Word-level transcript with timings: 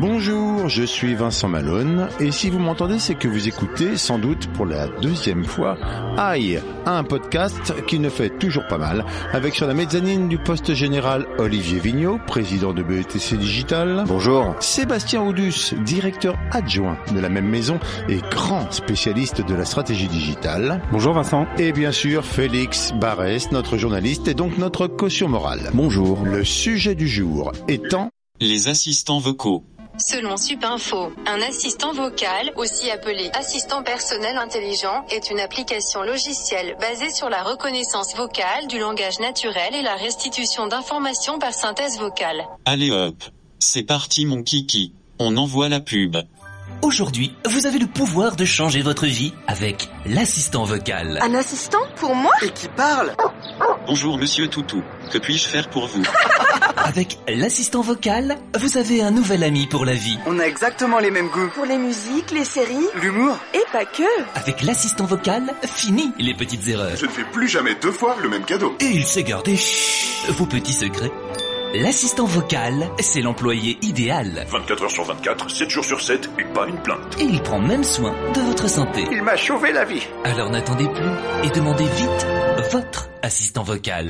Bonjour, 0.00 0.68
je 0.68 0.82
suis 0.82 1.14
Vincent 1.14 1.48
Malone 1.48 2.08
et 2.18 2.30
si 2.30 2.50
vous 2.50 2.58
m'entendez 2.58 2.98
c'est 2.98 3.14
que 3.14 3.28
vous 3.28 3.46
écoutez 3.46 3.96
sans 3.96 4.18
doute 4.18 4.48
pour 4.48 4.66
la 4.66 4.88
deuxième 4.88 5.44
fois 5.44 5.76
Aïe, 6.16 6.60
un 6.86 7.04
podcast 7.04 7.72
qui 7.86 7.98
ne 7.98 8.08
fait 8.08 8.30
toujours 8.30 8.66
pas 8.68 8.78
mal 8.78 9.04
avec 9.32 9.54
sur 9.54 9.66
la 9.66 9.74
mezzanine 9.74 10.28
du 10.28 10.38
poste 10.38 10.74
général 10.74 11.26
Olivier 11.38 11.78
Vigneault, 11.78 12.18
président 12.26 12.72
de 12.72 12.82
BETC 12.82 13.34
Digital. 13.36 14.04
Bonjour. 14.06 14.54
Sébastien 14.60 15.22
Audus, 15.22 15.74
directeur 15.84 16.36
adjoint 16.50 16.98
de 17.14 17.20
la 17.20 17.28
même 17.28 17.48
maison 17.48 17.78
et 18.08 18.18
grand 18.30 18.70
spécialiste 18.72 19.44
de 19.46 19.54
la 19.54 19.64
stratégie 19.64 20.08
digitale. 20.08 20.82
Bonjour 20.90 21.14
Vincent. 21.14 21.46
Et 21.58 21.72
bien 21.72 21.92
sûr 21.92 22.24
Félix 22.24 22.92
Barès, 23.00 23.52
notre 23.52 23.76
journaliste 23.76 24.28
et 24.28 24.34
donc 24.34 24.58
notre 24.58 24.86
caution 24.86 25.28
morale. 25.28 25.70
Bonjour. 25.74 26.24
Le 26.24 26.44
sujet 26.44 26.94
du 26.94 27.08
jour 27.08 27.52
étant 27.68 28.10
Les 28.44 28.66
assistants 28.66 29.20
vocaux. 29.20 29.62
Selon 29.98 30.36
Supinfo, 30.36 31.12
un 31.26 31.40
assistant 31.42 31.92
vocal, 31.92 32.52
aussi 32.56 32.90
appelé 32.90 33.30
assistant 33.34 33.84
personnel 33.84 34.36
intelligent, 34.36 35.06
est 35.12 35.30
une 35.30 35.38
application 35.38 36.02
logicielle 36.02 36.76
basée 36.80 37.10
sur 37.10 37.30
la 37.30 37.44
reconnaissance 37.44 38.16
vocale 38.16 38.66
du 38.66 38.80
langage 38.80 39.20
naturel 39.20 39.76
et 39.76 39.82
la 39.82 39.94
restitution 39.94 40.66
d'informations 40.66 41.38
par 41.38 41.54
synthèse 41.54 42.00
vocale. 42.00 42.44
Allez 42.64 42.90
hop. 42.90 43.14
C'est 43.60 43.84
parti 43.84 44.26
mon 44.26 44.42
kiki. 44.42 44.92
On 45.20 45.36
envoie 45.36 45.68
la 45.68 45.78
pub. 45.78 46.16
Aujourd'hui, 46.82 47.32
vous 47.48 47.66
avez 47.66 47.78
le 47.78 47.86
pouvoir 47.86 48.34
de 48.34 48.44
changer 48.44 48.82
votre 48.82 49.06
vie 49.06 49.32
avec 49.46 49.88
l'assistant 50.04 50.64
vocal. 50.64 51.20
Un 51.22 51.32
assistant 51.34 51.78
pour 51.94 52.16
moi? 52.16 52.32
Et 52.42 52.50
qui 52.50 52.66
parle? 52.66 53.14
Bonjour 53.86 54.18
monsieur 54.18 54.48
Toutou. 54.48 54.82
Que 55.12 55.18
puis-je 55.18 55.46
faire 55.46 55.70
pour 55.70 55.86
vous? 55.86 56.02
Avec 56.76 57.18
l'assistant 57.28 57.82
vocal, 57.82 58.36
vous 58.58 58.76
avez 58.76 59.02
un 59.02 59.12
nouvel 59.12 59.44
ami 59.44 59.68
pour 59.68 59.84
la 59.84 59.94
vie. 59.94 60.18
On 60.26 60.40
a 60.40 60.44
exactement 60.44 60.98
les 60.98 61.12
mêmes 61.12 61.28
goûts. 61.28 61.48
Pour 61.54 61.64
les 61.66 61.78
musiques, 61.78 62.32
les 62.32 62.44
séries 62.44 62.88
L'humour 63.00 63.38
et 63.54 63.62
pas 63.70 63.84
que. 63.84 64.02
Avec 64.34 64.62
l'assistant 64.62 65.04
vocal, 65.04 65.54
fini 65.64 66.10
les 66.18 66.34
petites 66.34 66.66
erreurs. 66.66 66.96
Je 66.96 67.06
ne 67.06 67.10
fais 67.10 67.24
plus 67.24 67.46
jamais 67.46 67.76
deux 67.80 67.92
fois 67.92 68.16
le 68.20 68.28
même 68.28 68.44
cadeau. 68.44 68.74
Et 68.80 68.86
il 68.86 69.04
sait 69.04 69.22
garder 69.22 69.56
chut, 69.56 70.30
vos 70.30 70.46
petits 70.46 70.72
secrets. 70.72 71.12
L'assistant 71.74 72.26
vocal, 72.26 72.90
c'est 72.98 73.22
l'employé 73.22 73.78
idéal. 73.80 74.44
24 74.46 74.82
heures 74.82 74.90
sur 74.90 75.04
24, 75.04 75.50
7 75.50 75.70
jours 75.70 75.84
sur 75.86 76.02
7 76.02 76.28
et 76.38 76.44
pas 76.52 76.66
une 76.66 76.76
plainte. 76.82 77.18
Et 77.18 77.24
il 77.24 77.42
prend 77.42 77.60
même 77.60 77.82
soin 77.82 78.12
de 78.34 78.40
votre 78.40 78.68
santé. 78.68 79.06
Il 79.10 79.22
m'a 79.22 79.38
sauvé 79.38 79.72
la 79.72 79.86
vie. 79.86 80.06
Alors 80.24 80.50
n'attendez 80.50 80.86
plus 80.86 81.10
et 81.44 81.48
demandez 81.48 81.86
vite 81.86 82.26
votre 82.72 83.08
assistant 83.22 83.62
vocal. 83.62 84.08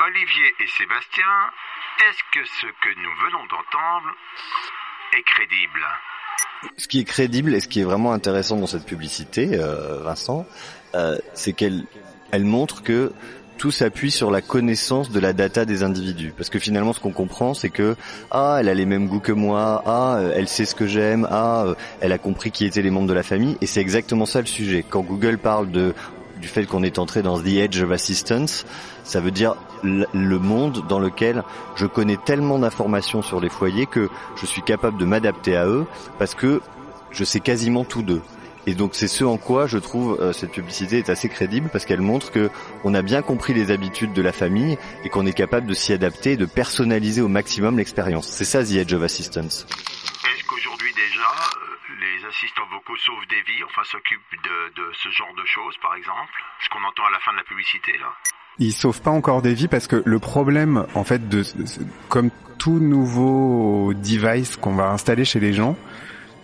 Olivier 0.00 0.54
et 0.60 0.66
Sébastien, 0.78 1.26
est-ce 2.08 2.22
que 2.32 2.46
ce 2.46 2.66
que 2.68 2.88
nous 2.96 3.14
venons 3.26 3.44
d'entendre 3.50 4.14
est 5.12 5.22
crédible? 5.24 5.86
Ce 6.78 6.88
qui 6.88 7.00
est 7.00 7.04
crédible 7.04 7.54
et 7.54 7.60
ce 7.60 7.68
qui 7.68 7.80
est 7.80 7.84
vraiment 7.84 8.12
intéressant 8.12 8.56
dans 8.56 8.66
cette 8.66 8.86
publicité, 8.86 9.50
euh, 9.52 10.00
Vincent, 10.04 10.46
euh, 10.94 11.18
c'est 11.34 11.52
qu'elle 11.52 11.84
elle 12.30 12.44
montre 12.44 12.82
que 12.82 13.12
tout 13.58 13.70
s'appuie 13.72 14.12
sur 14.12 14.30
la 14.30 14.40
connaissance 14.40 15.10
de 15.10 15.20
la 15.20 15.32
data 15.32 15.64
des 15.64 15.82
individus. 15.82 16.32
Parce 16.36 16.48
que 16.48 16.58
finalement, 16.58 16.92
ce 16.92 17.00
qu'on 17.00 17.12
comprend, 17.12 17.52
c'est 17.54 17.70
que 17.70 17.96
ah, 18.30 18.58
elle 18.60 18.68
a 18.68 18.74
les 18.74 18.86
mêmes 18.86 19.08
goûts 19.08 19.20
que 19.20 19.32
moi, 19.32 19.82
ah, 19.84 20.16
euh, 20.18 20.32
elle 20.34 20.48
sait 20.48 20.64
ce 20.64 20.74
que 20.74 20.86
j'aime, 20.86 21.26
ah, 21.30 21.64
euh, 21.66 21.74
elle 22.00 22.12
a 22.12 22.18
compris 22.18 22.50
qui 22.52 22.64
étaient 22.64 22.82
les 22.82 22.90
membres 22.90 23.08
de 23.08 23.14
la 23.14 23.24
famille. 23.24 23.58
Et 23.60 23.66
c'est 23.66 23.80
exactement 23.80 24.26
ça 24.26 24.40
le 24.40 24.46
sujet. 24.46 24.84
Quand 24.88 25.02
Google 25.02 25.38
parle 25.38 25.68
du 25.70 26.48
fait 26.48 26.64
qu'on 26.64 26.84
est 26.84 26.98
entré 26.98 27.22
dans 27.22 27.38
the 27.40 27.48
edge 27.48 27.82
of 27.82 27.90
assistance, 27.90 28.64
ça 29.02 29.20
veut 29.20 29.32
dire 29.32 29.56
le 29.82 30.38
monde 30.38 30.84
dans 30.88 30.98
lequel 30.98 31.42
je 31.76 31.86
connais 31.86 32.16
tellement 32.16 32.58
d'informations 32.58 33.22
sur 33.22 33.40
les 33.40 33.48
foyers 33.48 33.86
que 33.86 34.08
je 34.40 34.46
suis 34.46 34.62
capable 34.62 34.98
de 34.98 35.04
m'adapter 35.04 35.56
à 35.56 35.66
eux 35.66 35.86
parce 36.18 36.34
que 36.34 36.60
je 37.10 37.24
sais 37.24 37.40
quasiment 37.40 37.84
tout 37.84 38.02
d'eux. 38.02 38.22
Et 38.68 38.74
donc 38.74 38.94
c'est 38.94 39.08
ce 39.08 39.24
en 39.24 39.38
quoi 39.38 39.66
je 39.66 39.78
trouve 39.78 40.18
euh, 40.20 40.34
cette 40.34 40.52
publicité 40.52 40.98
est 40.98 41.08
assez 41.08 41.30
crédible 41.30 41.70
parce 41.72 41.86
qu'elle 41.86 42.02
montre 42.02 42.30
que 42.30 42.50
on 42.84 42.92
a 42.92 43.00
bien 43.00 43.22
compris 43.22 43.54
les 43.54 43.70
habitudes 43.70 44.12
de 44.12 44.20
la 44.20 44.30
famille 44.30 44.76
et 45.04 45.08
qu'on 45.08 45.24
est 45.24 45.32
capable 45.32 45.66
de 45.66 45.72
s'y 45.72 45.94
adapter 45.94 46.32
et 46.32 46.36
de 46.36 46.44
personnaliser 46.44 47.22
au 47.22 47.28
maximum 47.28 47.78
l'expérience. 47.78 48.28
C'est 48.28 48.44
ça 48.44 48.62
the 48.62 48.72
edge 48.72 48.92
of 48.92 49.02
assistance. 49.02 49.64
Est-ce 49.64 50.44
qu'aujourd'hui 50.44 50.92
déjà, 50.92 51.30
euh, 51.30 51.96
les 51.98 52.26
assistants 52.28 52.68
vocaux 52.70 52.98
sauvent 52.98 53.26
des 53.30 53.40
vies, 53.50 53.64
enfin 53.64 53.80
s'occupent 53.84 54.20
de, 54.44 54.82
de 54.82 54.92
ce 55.02 55.08
genre 55.16 55.32
de 55.34 55.46
choses 55.46 55.78
par 55.80 55.94
exemple? 55.94 56.34
Ce 56.62 56.68
qu'on 56.68 56.84
entend 56.84 57.06
à 57.06 57.10
la 57.10 57.20
fin 57.20 57.32
de 57.32 57.38
la 57.38 57.44
publicité 57.44 57.92
là? 57.92 58.12
Ils 58.58 58.74
sauvent 58.74 59.00
pas 59.00 59.12
encore 59.12 59.40
des 59.40 59.54
vies 59.54 59.68
parce 59.68 59.86
que 59.86 60.02
le 60.04 60.18
problème, 60.18 60.84
en 60.94 61.04
fait, 61.04 61.26
de 61.26 61.42
comme 62.10 62.30
tout 62.58 62.80
nouveau 62.80 63.94
device 63.94 64.58
qu'on 64.58 64.74
va 64.74 64.90
installer 64.90 65.24
chez 65.24 65.40
les 65.40 65.54
gens, 65.54 65.74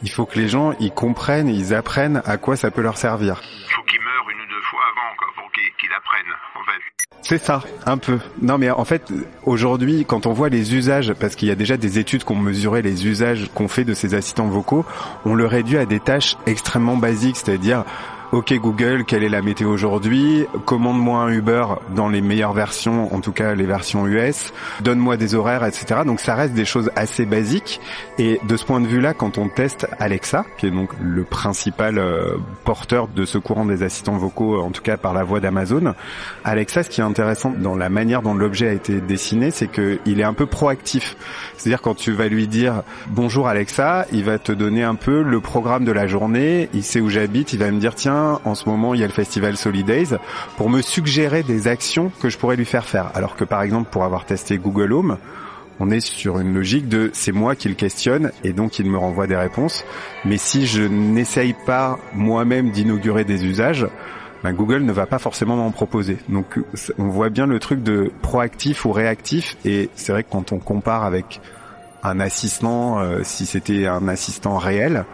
il 0.02 0.10
faut 0.10 0.26
que 0.26 0.38
les 0.38 0.48
gens 0.48 0.72
ils 0.80 0.92
comprennent, 0.92 1.48
ils 1.48 1.74
apprennent 1.74 2.22
à 2.24 2.36
quoi 2.36 2.56
ça 2.56 2.70
peut 2.70 2.82
leur 2.82 2.96
servir. 2.96 3.40
faut 3.68 3.82
qu'ils 3.82 4.00
meurent 4.00 4.30
une 4.30 4.40
ou 4.40 4.48
deux 4.48 4.62
fois 4.62 4.80
avant 4.90 5.32
pour 5.42 5.50
qu'ils 5.52 5.92
apprennent 5.96 6.34
en 6.54 6.64
fait. 6.64 6.80
C'est 7.22 7.38
ça, 7.38 7.62
un 7.86 7.96
peu. 7.96 8.18
Non, 8.42 8.58
mais 8.58 8.70
en 8.70 8.84
fait, 8.84 9.10
aujourd'hui, 9.44 10.04
quand 10.06 10.26
on 10.26 10.34
voit 10.34 10.50
les 10.50 10.74
usages, 10.74 11.14
parce 11.14 11.36
qu'il 11.36 11.48
y 11.48 11.50
a 11.50 11.54
déjà 11.54 11.78
des 11.78 11.98
études 11.98 12.22
qui 12.22 12.32
ont 12.32 12.36
mesuré 12.36 12.82
les 12.82 13.06
usages 13.06 13.48
qu'on 13.54 13.66
fait 13.66 13.84
de 13.84 13.94
ces 13.94 14.14
assistants 14.14 14.46
vocaux, 14.46 14.84
on 15.24 15.34
le 15.34 15.46
réduit 15.46 15.78
à 15.78 15.86
des 15.86 16.00
tâches 16.00 16.36
extrêmement 16.46 16.98
basiques, 16.98 17.36
c'est-à-dire 17.36 17.84
Ok 18.34 18.52
Google, 18.54 19.04
quelle 19.04 19.22
est 19.22 19.28
la 19.28 19.42
météo 19.42 19.68
aujourd'hui? 19.68 20.44
Commande-moi 20.64 21.20
un 21.20 21.28
Uber 21.28 21.66
dans 21.94 22.08
les 22.08 22.20
meilleures 22.20 22.52
versions, 22.52 23.14
en 23.14 23.20
tout 23.20 23.30
cas 23.30 23.54
les 23.54 23.64
versions 23.64 24.08
US. 24.08 24.52
Donne-moi 24.80 25.16
des 25.16 25.36
horaires, 25.36 25.64
etc. 25.64 26.00
Donc 26.04 26.18
ça 26.18 26.34
reste 26.34 26.52
des 26.52 26.64
choses 26.64 26.90
assez 26.96 27.26
basiques. 27.26 27.80
Et 28.18 28.40
de 28.42 28.56
ce 28.56 28.64
point 28.64 28.80
de 28.80 28.88
vue-là, 28.88 29.14
quand 29.14 29.38
on 29.38 29.48
teste 29.48 29.86
Alexa, 30.00 30.44
qui 30.58 30.66
est 30.66 30.72
donc 30.72 30.90
le 31.00 31.22
principal 31.22 31.96
euh, 31.96 32.36
porteur 32.64 33.06
de 33.06 33.24
ce 33.24 33.38
courant 33.38 33.66
des 33.66 33.84
assistants 33.84 34.16
vocaux, 34.16 34.60
en 34.60 34.72
tout 34.72 34.82
cas 34.82 34.96
par 34.96 35.14
la 35.14 35.22
voix 35.22 35.38
d'Amazon, 35.38 35.94
Alexa, 36.42 36.82
ce 36.82 36.88
qui 36.88 37.02
est 37.02 37.04
intéressant 37.04 37.54
dans 37.56 37.76
la 37.76 37.88
manière 37.88 38.20
dont 38.20 38.34
l'objet 38.34 38.66
a 38.66 38.72
été 38.72 39.00
dessiné, 39.00 39.52
c'est 39.52 39.68
qu'il 39.68 40.18
est 40.18 40.24
un 40.24 40.34
peu 40.34 40.46
proactif. 40.46 41.16
C'est-à-dire 41.56 41.82
quand 41.82 41.94
tu 41.94 42.10
vas 42.10 42.26
lui 42.26 42.48
dire 42.48 42.82
bonjour 43.10 43.46
Alexa, 43.46 44.06
il 44.10 44.24
va 44.24 44.40
te 44.40 44.50
donner 44.50 44.82
un 44.82 44.96
peu 44.96 45.22
le 45.22 45.38
programme 45.38 45.84
de 45.84 45.92
la 45.92 46.08
journée, 46.08 46.68
il 46.74 46.82
sait 46.82 46.98
où 46.98 47.08
j'habite, 47.08 47.52
il 47.52 47.60
va 47.60 47.70
me 47.70 47.78
dire 47.78 47.94
tiens 47.94 48.23
en 48.44 48.54
ce 48.54 48.68
moment 48.68 48.94
il 48.94 49.00
y 49.00 49.04
a 49.04 49.06
le 49.06 49.12
festival 49.12 49.56
Solidays 49.56 50.16
pour 50.56 50.70
me 50.70 50.82
suggérer 50.82 51.42
des 51.42 51.68
actions 51.68 52.10
que 52.20 52.28
je 52.28 52.38
pourrais 52.38 52.56
lui 52.56 52.64
faire 52.64 52.84
faire. 52.84 53.10
Alors 53.14 53.36
que 53.36 53.44
par 53.44 53.62
exemple 53.62 53.90
pour 53.90 54.04
avoir 54.04 54.24
testé 54.24 54.58
Google 54.58 54.92
Home, 54.92 55.18
on 55.80 55.90
est 55.90 56.00
sur 56.00 56.38
une 56.38 56.54
logique 56.54 56.88
de 56.88 57.10
c'est 57.12 57.32
moi 57.32 57.56
qui 57.56 57.68
le 57.68 57.74
questionne 57.74 58.30
et 58.44 58.52
donc 58.52 58.78
il 58.78 58.90
me 58.90 58.98
renvoie 58.98 59.26
des 59.26 59.36
réponses. 59.36 59.84
Mais 60.24 60.36
si 60.36 60.66
je 60.66 60.82
n'essaye 60.82 61.54
pas 61.66 61.98
moi-même 62.14 62.70
d'inaugurer 62.70 63.24
des 63.24 63.44
usages, 63.44 63.86
ben 64.42 64.52
Google 64.52 64.82
ne 64.82 64.92
va 64.92 65.06
pas 65.06 65.18
forcément 65.18 65.56
m'en 65.56 65.70
proposer. 65.70 66.18
Donc 66.28 66.60
on 66.98 67.08
voit 67.08 67.30
bien 67.30 67.46
le 67.46 67.58
truc 67.58 67.82
de 67.82 68.12
proactif 68.22 68.84
ou 68.84 68.92
réactif 68.92 69.56
et 69.64 69.90
c'est 69.94 70.12
vrai 70.12 70.22
que 70.22 70.30
quand 70.30 70.52
on 70.52 70.58
compare 70.58 71.04
avec 71.04 71.40
un 72.04 72.20
assistant, 72.20 73.00
euh, 73.00 73.20
si 73.22 73.46
c'était 73.46 73.86
un 73.86 74.06
assistant 74.08 74.58
réel, 74.58 75.06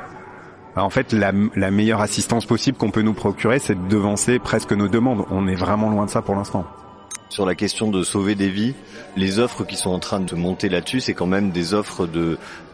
en 0.77 0.91
fait 0.91 1.13
la, 1.13 1.33
meilleure 1.33 2.01
assistance 2.01 2.47
possible 2.47 2.79
qu'on 2.79 2.91
peut 2.91 3.03
nous 3.03 3.15
procurer, 3.15 3.59
c'est 3.59 3.75
de 3.75 3.89
devancer 3.89 4.39
presque 4.39 4.73
nos 4.73 4.89
demandes. 4.89 5.25
On 5.31 5.47
est 5.49 5.55
vraiment 5.55 5.91
loin 5.91 6.07
de 6.07 6.11
ça 6.11 6.23
pour 6.23 6.35
l'instant. 6.35 6.65
sur 7.29 7.47
la 7.47 7.55
question 7.55 7.91
de 7.91 8.03
sauver 8.03 8.35
des 8.35 8.49
vies, 8.49 8.75
les 9.17 9.39
offres 9.39 9.65
qui 9.65 9.77
sont 9.77 9.91
en 9.91 10.01
train 10.01 10.19
de 10.19 10.35
monter 10.35 10.69
là-dessus, 10.69 11.01
c'est 11.01 11.15
quand 11.15 11.29
même 11.29 11.51
des 11.51 11.75
offres 11.75 12.09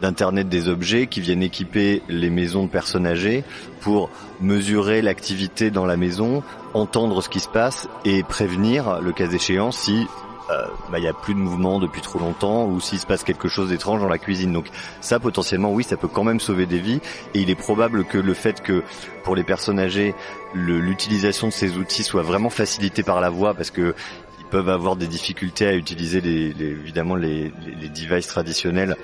d'internet 0.01 0.49
des 0.49 0.69
objets 0.69 1.07
qui 1.09 1.21
viennent 1.21 1.43
équiper 1.43 2.03
les 2.09 2.31
maisons 2.31 2.65
de 2.65 2.71
personnes 2.71 3.07
âgées 3.07 3.45
pour 3.81 4.09
mesurer 4.41 5.03
l'activité 5.03 5.71
dans 5.71 5.85
la 5.85 5.99
maison, 5.99 6.43
entendre 6.73 7.23
ce 7.23 7.29
qui 7.29 7.41
se 7.41 7.49
passe 7.49 7.87
et 8.07 8.23
prévenir 8.23 9.01
le 9.03 9.13
cas 9.13 9.29
échéant 9.29 9.73
si 9.73 10.07
euh, 10.51 10.67
bah, 10.91 10.99
il 10.99 11.05
y 11.05 11.09
a 11.09 11.13
plus 11.13 11.35
de 11.35 11.39
mouvement 11.39 11.79
depuis 11.79 12.01
trop 12.01 12.19
longtemps 12.19 12.67
ou 12.67 12.81
s'il 12.81 12.99
se 12.99 13.07
passe 13.07 13.25
quelque 13.25 13.49
chose 13.49 13.71
d'étrange 13.71 14.01
dans 14.01 14.09
la 14.09 14.19
cuisine. 14.19 14.53
Donc 14.53 14.67
ça 15.01 15.19
potentiellement 15.19 15.73
oui, 15.73 15.85
ça 15.85 15.97
peut 15.97 16.09
quand 16.09 16.25
même 16.25 16.41
sauver 16.41 16.67
des 16.67 16.79
vies 16.79 17.01
et 17.35 17.41
il 17.41 17.51
est 17.51 17.57
probable 17.57 18.05
que 18.05 18.19
le 18.19 18.35
fait 18.35 18.63
que 18.63 18.83
pour 19.25 19.35
les 19.35 19.45
personnes 19.45 19.79
âgées 19.79 20.15
l'utilisation 20.55 21.49
de 21.49 21.53
ces 21.53 21.77
outils 21.77 22.05
soit 22.05 22.23
vraiment 22.23 22.51
facilitée 22.51 23.03
par 23.03 23.21
la 23.21 23.29
voix 23.29 23.55
parce 23.55 23.71
que 23.71 23.95
ils 24.39 24.47
peuvent 24.47 24.69
avoir 24.69 24.97
des 24.97 25.09
difficultés 25.09 25.67
à 25.67 25.75
utiliser 25.75 26.21
les, 26.21 26.51
évidemment 26.61 27.17
les, 27.17 27.53
devices 27.95 28.29
traditionnels 28.29 28.97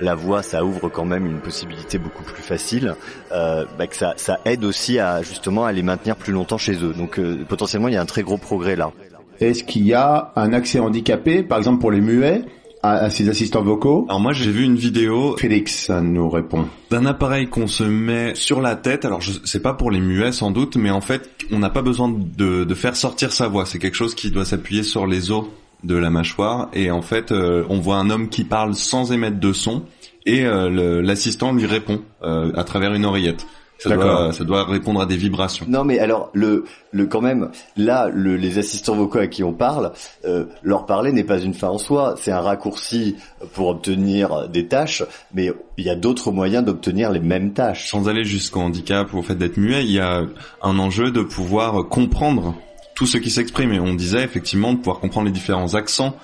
la 0.00 0.14
voix, 0.14 0.42
ça 0.42 0.64
ouvre 0.64 0.88
quand 0.90 1.04
même 1.04 1.26
une 1.26 1.40
possibilité 1.40 1.96
beaucoup 1.96 2.22
plus 2.22 2.42
facile, 2.42 2.94
euh, 3.32 3.64
bah 3.78 3.86
que 3.86 3.96
ça, 3.96 4.12
ça, 4.16 4.40
aide 4.44 4.62
aussi 4.64 4.98
à 4.98 5.22
justement 5.22 5.64
à 5.64 5.72
les 5.72 5.82
maintenir 5.82 6.16
plus 6.16 6.34
longtemps 6.34 6.58
chez 6.58 6.74
eux. 6.84 6.92
Donc 6.92 7.18
euh, 7.18 7.44
potentiellement, 7.48 7.88
il 7.88 7.94
y 7.94 7.96
a 7.96 8.02
un 8.02 8.06
très 8.06 8.22
gros 8.22 8.36
progrès 8.36 8.76
là. 8.76 8.92
Est-ce 9.40 9.64
qu'il 9.64 9.86
y 9.86 9.94
a 9.94 10.32
un 10.36 10.52
accès 10.52 10.78
handicapé, 10.78 11.42
par 11.42 11.58
exemple 11.58 11.80
pour 11.80 11.90
les 11.90 12.00
muets, 12.00 12.42
à, 12.82 13.10
ces 13.10 13.28
assistants 13.28 13.62
vocaux 13.62 14.06
Alors 14.08 14.20
moi 14.20 14.32
j'ai 14.32 14.50
vu 14.50 14.64
une 14.64 14.76
vidéo. 14.76 15.36
Félix 15.38 15.90
nous 15.90 16.28
répond. 16.28 16.66
D'un 16.90 17.06
appareil 17.06 17.48
qu'on 17.48 17.66
se 17.66 17.84
met 17.84 18.34
sur 18.34 18.60
la 18.60 18.76
tête. 18.76 19.04
Alors 19.04 19.20
je 19.20 19.32
sais 19.44 19.60
pas 19.60 19.74
pour 19.74 19.90
les 19.90 20.00
muets 20.00 20.32
sans 20.32 20.50
doute, 20.50 20.76
mais 20.76 20.90
en 20.90 21.00
fait 21.00 21.28
on 21.50 21.58
n'a 21.58 21.70
pas 21.70 21.82
besoin 21.82 22.08
de, 22.08 22.64
de, 22.64 22.74
faire 22.74 22.96
sortir 22.96 23.32
sa 23.32 23.48
voix. 23.48 23.66
C'est 23.66 23.78
quelque 23.78 23.96
chose 23.96 24.14
qui 24.14 24.30
doit 24.30 24.44
s'appuyer 24.44 24.82
sur 24.82 25.06
les 25.06 25.30
os 25.30 25.44
de 25.84 25.96
la 25.96 26.10
mâchoire 26.10 26.68
et 26.72 26.90
en 26.90 27.02
fait 27.02 27.32
euh, 27.32 27.64
on 27.68 27.78
voit 27.78 27.96
un 27.96 28.10
homme 28.10 28.28
qui 28.28 28.44
parle 28.44 28.74
sans 28.74 29.12
émettre 29.12 29.38
de 29.38 29.52
son 29.52 29.82
et 30.24 30.44
euh, 30.44 31.02
l'assistant 31.02 31.52
lui 31.52 31.66
répond 31.66 32.02
euh, 32.22 32.50
à 32.56 32.64
travers 32.64 32.94
une 32.94 33.04
oreillette. 33.04 33.46
Ça 33.78 33.94
doit, 33.94 34.32
ça 34.32 34.44
doit 34.44 34.64
répondre 34.64 35.00
à 35.00 35.06
des 35.06 35.16
vibrations. 35.16 35.66
Non, 35.68 35.84
mais 35.84 35.98
alors 35.98 36.30
le, 36.32 36.64
le 36.92 37.06
quand 37.06 37.20
même, 37.20 37.50
là, 37.76 38.08
le, 38.12 38.36
les 38.36 38.58
assistants 38.58 38.96
vocaux 38.96 39.18
à 39.18 39.26
qui 39.26 39.44
on 39.44 39.52
parle, 39.52 39.92
euh, 40.24 40.46
leur 40.62 40.86
parler 40.86 41.12
n'est 41.12 41.24
pas 41.24 41.38
une 41.38 41.52
fin 41.52 41.68
en 41.68 41.78
soi. 41.78 42.14
C'est 42.16 42.32
un 42.32 42.40
raccourci 42.40 43.16
pour 43.52 43.68
obtenir 43.68 44.48
des 44.48 44.66
tâches, 44.66 45.02
mais 45.34 45.52
il 45.76 45.84
y 45.84 45.90
a 45.90 45.96
d'autres 45.96 46.32
moyens 46.32 46.64
d'obtenir 46.64 47.10
les 47.10 47.20
mêmes 47.20 47.52
tâches. 47.52 47.90
Sans 47.90 48.08
aller 48.08 48.24
jusqu'au 48.24 48.60
handicap 48.60 49.12
ou 49.12 49.18
au 49.18 49.22
fait 49.22 49.34
d'être 49.34 49.58
muet, 49.58 49.84
il 49.84 49.92
y 49.92 50.00
a 50.00 50.22
un 50.62 50.78
enjeu 50.78 51.10
de 51.10 51.20
pouvoir 51.20 51.88
comprendre 51.88 52.54
tout 52.94 53.06
ce 53.06 53.18
qui 53.18 53.30
s'exprime. 53.30 53.72
Et 53.72 53.80
on 53.80 53.94
disait 53.94 54.24
effectivement 54.24 54.72
de 54.72 54.78
pouvoir 54.78 55.00
comprendre 55.00 55.26
les 55.26 55.32
différents 55.32 55.74
accents 55.74 56.16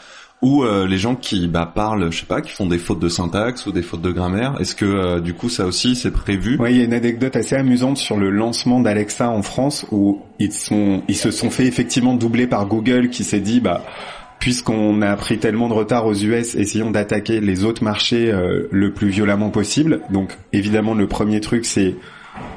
ou 0.42 0.64
euh, 0.64 0.86
les 0.88 0.98
gens 0.98 1.14
qui 1.14 1.46
bah, 1.46 1.70
parlent, 1.72 2.10
je 2.10 2.20
sais 2.20 2.26
pas, 2.26 2.42
qui 2.42 2.50
font 2.50 2.66
des 2.66 2.78
fautes 2.78 2.98
de 2.98 3.08
syntaxe 3.08 3.64
ou 3.66 3.72
des 3.72 3.82
fautes 3.82 4.02
de 4.02 4.10
grammaire. 4.10 4.56
Est-ce 4.60 4.74
que 4.74 4.84
euh, 4.84 5.20
du 5.20 5.34
coup 5.34 5.48
ça 5.48 5.64
aussi 5.64 5.94
c'est 5.94 6.10
prévu? 6.10 6.58
Oui, 6.60 6.72
il 6.72 6.78
y 6.78 6.80
a 6.80 6.84
une 6.84 6.92
anecdote 6.92 7.36
assez 7.36 7.54
amusante 7.54 7.96
sur 7.96 8.16
le 8.16 8.28
lancement 8.28 8.80
d'Alexa 8.80 9.30
en 9.30 9.42
France 9.42 9.86
où 9.92 10.20
ils 10.40 10.52
se 10.52 11.30
sont 11.30 11.50
fait 11.50 11.66
effectivement 11.66 12.14
doubler 12.14 12.48
par 12.48 12.66
Google 12.66 13.08
qui 13.08 13.22
s'est 13.22 13.40
dit 13.40 13.60
bah 13.60 13.84
puisqu'on 14.40 15.02
a 15.02 15.14
pris 15.14 15.38
tellement 15.38 15.68
de 15.68 15.74
retard 15.74 16.04
aux 16.04 16.14
US, 16.14 16.56
essayons 16.56 16.90
d'attaquer 16.90 17.40
les 17.40 17.62
autres 17.62 17.84
marchés 17.84 18.32
euh, 18.32 18.66
le 18.72 18.92
plus 18.92 19.08
violemment 19.08 19.50
possible. 19.50 20.00
Donc 20.10 20.36
évidemment 20.52 20.94
le 20.94 21.06
premier 21.06 21.40
truc 21.40 21.64
c'est 21.64 21.94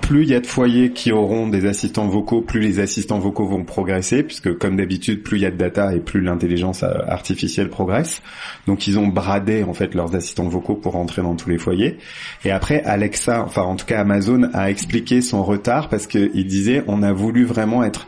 plus 0.01 0.24
il 0.24 0.30
y 0.30 0.36
a 0.36 0.39
de 0.39 0.45
foyers 0.45 0.92
qui 0.92 1.12
auront 1.12 1.48
des 1.48 1.66
assistants 1.66 2.07
vocaux, 2.07 2.42
plus 2.42 2.60
les 2.60 2.80
assistants 2.80 3.18
vocaux 3.18 3.48
vont 3.48 3.63
progresser, 3.63 4.22
puisque 4.24 4.56
comme 4.57 4.75
d'habitude, 4.75 5.24
plus 5.24 5.38
il 5.38 5.42
y 5.42 5.45
a 5.45 5.51
de 5.51 5.57
data 5.57 5.94
et 5.95 6.00
plus 6.00 6.22
l'intelligence 6.22 6.83
euh, 6.83 6.94
artificielle 7.07 7.69
progresse. 7.69 8.22
Donc 8.68 8.88
ils 8.88 9.00
ont 9.00 9.07
bradé 9.07 9.63
en 9.63 9.74
fait 9.74 9.95
leurs 9.95 10.16
assistants 10.16 10.48
vocaux 10.48 10.75
pour 10.75 10.94
rentrer 10.94 11.22
dans 11.22 11.36
tous 11.36 11.50
les 11.50 11.57
foyers. 11.57 11.98
Et 12.44 12.51
après, 12.51 12.83
Alexa, 12.83 13.44
enfin 13.44 13.63
en 13.63 13.75
tout 13.75 13.86
cas 13.86 14.00
Amazon 14.00 14.50
a 14.54 14.69
expliqué 14.69 15.22
son 15.22 15.44
retard 15.44 15.89
parce 15.89 16.06
qu'il 16.07 16.45
disait 16.45 16.83
on 16.88 17.01
a 17.01 17.12
voulu 17.12 17.44
vraiment 17.44 17.83
être 17.83 18.07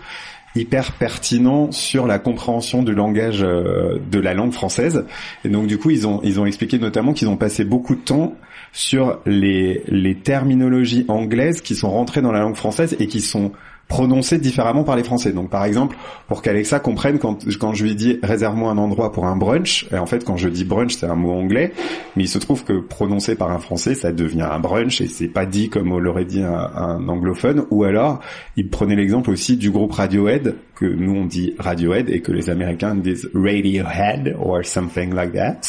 hyper 0.56 0.94
pertinent 0.94 1.72
sur 1.72 2.08
la 2.08 2.20
compréhension 2.20 2.84
du 2.84 2.94
langage 2.94 3.44
euh, 3.44 4.00
de 4.12 4.20
la 4.20 4.34
langue 4.34 4.54
française. 4.54 5.06
Et 5.44 5.50
donc 5.50 5.68
du 5.68 5.78
coup, 5.78 5.90
ils 5.90 6.08
ont 6.08 6.22
ils 6.24 6.40
ont 6.40 6.46
expliqué 6.46 6.78
notamment 6.80 7.14
qu'ils 7.14 7.28
ont 7.28 7.38
passé 7.38 7.64
beaucoup 7.64 7.96
de 7.96 8.02
temps 8.02 8.36
sur 8.78 9.22
les, 9.26 9.82
terminologies 10.24 11.04
anglaises 11.08 11.62
qui 11.62 11.74
sont 11.74 11.90
rentrées 11.90 12.22
dans 12.22 12.32
la 12.32 12.42
langue 12.42 12.56
française 12.56 12.96
et 13.00 13.08
qui 13.08 13.22
sont 13.22 13.52
prononcées 13.88 14.38
différemment 14.38 14.84
par 14.84 14.96
les 14.96 15.04
Français. 15.04 15.32
Donc 15.32 15.50
par 15.50 15.66
exemple, 15.66 15.98
pour 16.28 16.44
qu'Alexa 16.44 16.80
comprenne 16.80 17.18
quand, 17.18 17.44
quand 17.60 17.74
je 17.74 17.84
lui 17.84 17.96
dis 17.96 18.20
réserve-moi 18.22 18.70
un 18.70 18.78
endroit 18.78 19.12
pour 19.12 19.26
un 19.26 19.36
brunch, 19.36 19.88
et 19.92 19.98
en 19.98 20.06
fait 20.06 20.24
quand 20.24 20.38
je 20.38 20.48
dis 20.48 20.64
brunch 20.64 20.96
c'est 20.96 21.08
un 21.08 21.16
mot 21.16 21.32
anglais, 21.32 21.74
mais 22.16 22.26
il 22.26 22.28
se 22.28 22.38
trouve 22.38 22.64
que 22.66 22.80
prononcé 22.80 23.34
par 23.34 23.50
un 23.50 23.58
Français 23.58 23.96
ça 23.96 24.12
devient 24.12 24.48
un 24.52 24.60
brunch 24.60 25.02
et 25.02 25.08
c'est 25.08 25.30
pas 25.30 25.48
dit 25.48 25.70
comme 25.70 25.98
l'aurait 25.98 26.26
dit 26.26 26.44
un, 26.44 26.54
un, 26.54 27.08
anglophone. 27.08 27.66
Ou 27.72 27.84
alors 27.84 28.20
il 28.58 28.70
prenait 28.70 28.96
l'exemple 28.96 29.32
aussi 29.32 29.58
du 29.58 29.72
groupe 29.72 29.94
Radiohead 29.94 30.56
que 30.76 30.86
nous 30.86 31.16
on 31.16 31.26
dit 31.26 31.56
Radiohead 31.58 32.12
et 32.12 32.22
que 32.22 32.32
les 32.32 32.52
Américains 32.52 32.94
disent 32.94 33.28
Radiohead 33.34 34.36
or 34.40 34.64
something 34.64 35.16
like 35.16 35.34
that. 35.34 35.62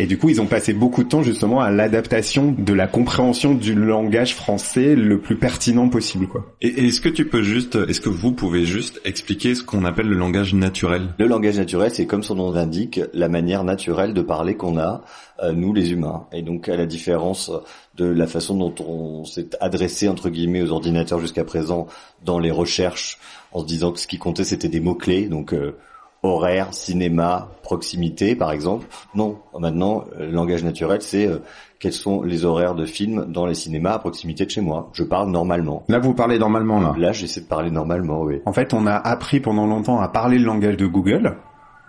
Et 0.00 0.06
du 0.06 0.18
coup, 0.18 0.28
ils 0.28 0.40
ont 0.40 0.46
passé 0.46 0.72
beaucoup 0.72 1.04
de 1.04 1.08
temps 1.08 1.22
justement 1.22 1.60
à 1.60 1.70
l'adaptation 1.70 2.52
de 2.56 2.72
la 2.72 2.88
compréhension 2.88 3.54
du 3.54 3.74
langage 3.74 4.34
français 4.34 4.96
le 4.96 5.20
plus 5.20 5.36
pertinent 5.36 5.88
possible, 5.88 6.26
quoi. 6.26 6.54
Et 6.60 6.86
est-ce 6.86 7.00
que 7.00 7.08
tu 7.08 7.26
peux 7.26 7.42
juste, 7.42 7.76
est-ce 7.88 8.00
que 8.00 8.08
vous 8.08 8.32
pouvez 8.32 8.64
juste 8.64 9.00
expliquer 9.04 9.54
ce 9.54 9.62
qu'on 9.62 9.84
appelle 9.84 10.08
le 10.08 10.16
langage 10.16 10.52
naturel? 10.52 11.14
Le 11.18 11.26
langage 11.26 11.58
naturel, 11.58 11.92
c'est 11.92 12.06
comme 12.06 12.24
son 12.24 12.34
nom 12.34 12.50
l'indique, 12.50 13.00
la 13.12 13.28
manière 13.28 13.62
naturelle 13.62 14.14
de 14.14 14.22
parler 14.22 14.56
qu'on 14.56 14.78
a, 14.78 15.02
euh, 15.42 15.52
nous 15.52 15.72
les 15.72 15.92
humains. 15.92 16.26
Et 16.32 16.42
donc, 16.42 16.68
à 16.68 16.76
la 16.76 16.86
différence 16.86 17.52
de 17.96 18.06
la 18.06 18.26
façon 18.26 18.56
dont 18.56 18.74
on 18.84 19.24
s'est 19.24 19.50
adressé 19.60 20.08
entre 20.08 20.28
guillemets 20.28 20.62
aux 20.62 20.72
ordinateurs 20.72 21.20
jusqu'à 21.20 21.44
présent 21.44 21.86
dans 22.24 22.40
les 22.40 22.50
recherches, 22.50 23.18
en 23.52 23.60
se 23.60 23.66
disant 23.66 23.92
que 23.92 24.00
ce 24.00 24.08
qui 24.08 24.18
comptait 24.18 24.44
c'était 24.44 24.68
des 24.68 24.80
mots 24.80 24.96
clés, 24.96 25.28
donc 25.28 25.54
euh, 25.54 25.76
horaire, 26.24 26.72
cinéma, 26.72 27.48
proximité, 27.62 28.34
par 28.34 28.50
exemple. 28.50 28.86
Non, 29.14 29.38
maintenant, 29.58 30.04
le 30.18 30.30
langage 30.30 30.64
naturel, 30.64 31.02
c'est 31.02 31.26
euh, 31.26 31.38
quels 31.78 31.92
sont 31.92 32.22
les 32.22 32.44
horaires 32.46 32.74
de 32.74 32.86
films 32.86 33.26
dans 33.28 33.46
les 33.46 33.54
cinémas 33.54 33.92
à 33.92 33.98
proximité 33.98 34.46
de 34.46 34.50
chez 34.50 34.62
moi. 34.62 34.90
Je 34.94 35.04
parle 35.04 35.30
normalement. 35.30 35.84
Là, 35.88 35.98
vous 35.98 36.14
parlez 36.14 36.38
normalement, 36.38 36.80
là 36.80 36.94
Là, 36.96 37.12
j'essaie 37.12 37.42
de 37.42 37.46
parler 37.46 37.70
normalement, 37.70 38.22
oui. 38.22 38.40
En 38.46 38.52
fait, 38.52 38.72
on 38.72 38.86
a 38.86 38.94
appris 38.94 39.40
pendant 39.40 39.66
longtemps 39.66 40.00
à 40.00 40.08
parler 40.08 40.38
le 40.38 40.46
langage 40.46 40.78
de 40.78 40.86
Google. 40.86 41.36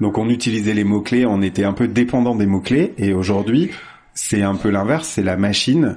Donc, 0.02 0.18
on 0.18 0.28
utilisait 0.28 0.74
les 0.74 0.84
mots-clés, 0.84 1.26
on 1.26 1.42
était 1.42 1.64
un 1.64 1.74
peu 1.74 1.88
dépendant 1.88 2.36
des 2.36 2.46
mots-clés. 2.46 2.94
Et 2.98 3.14
aujourd'hui, 3.14 3.72
c'est 4.14 4.44
un 4.44 4.56
peu 4.56 4.70
l'inverse, 4.70 5.08
c'est 5.08 5.24
la 5.24 5.38
machine 5.38 5.96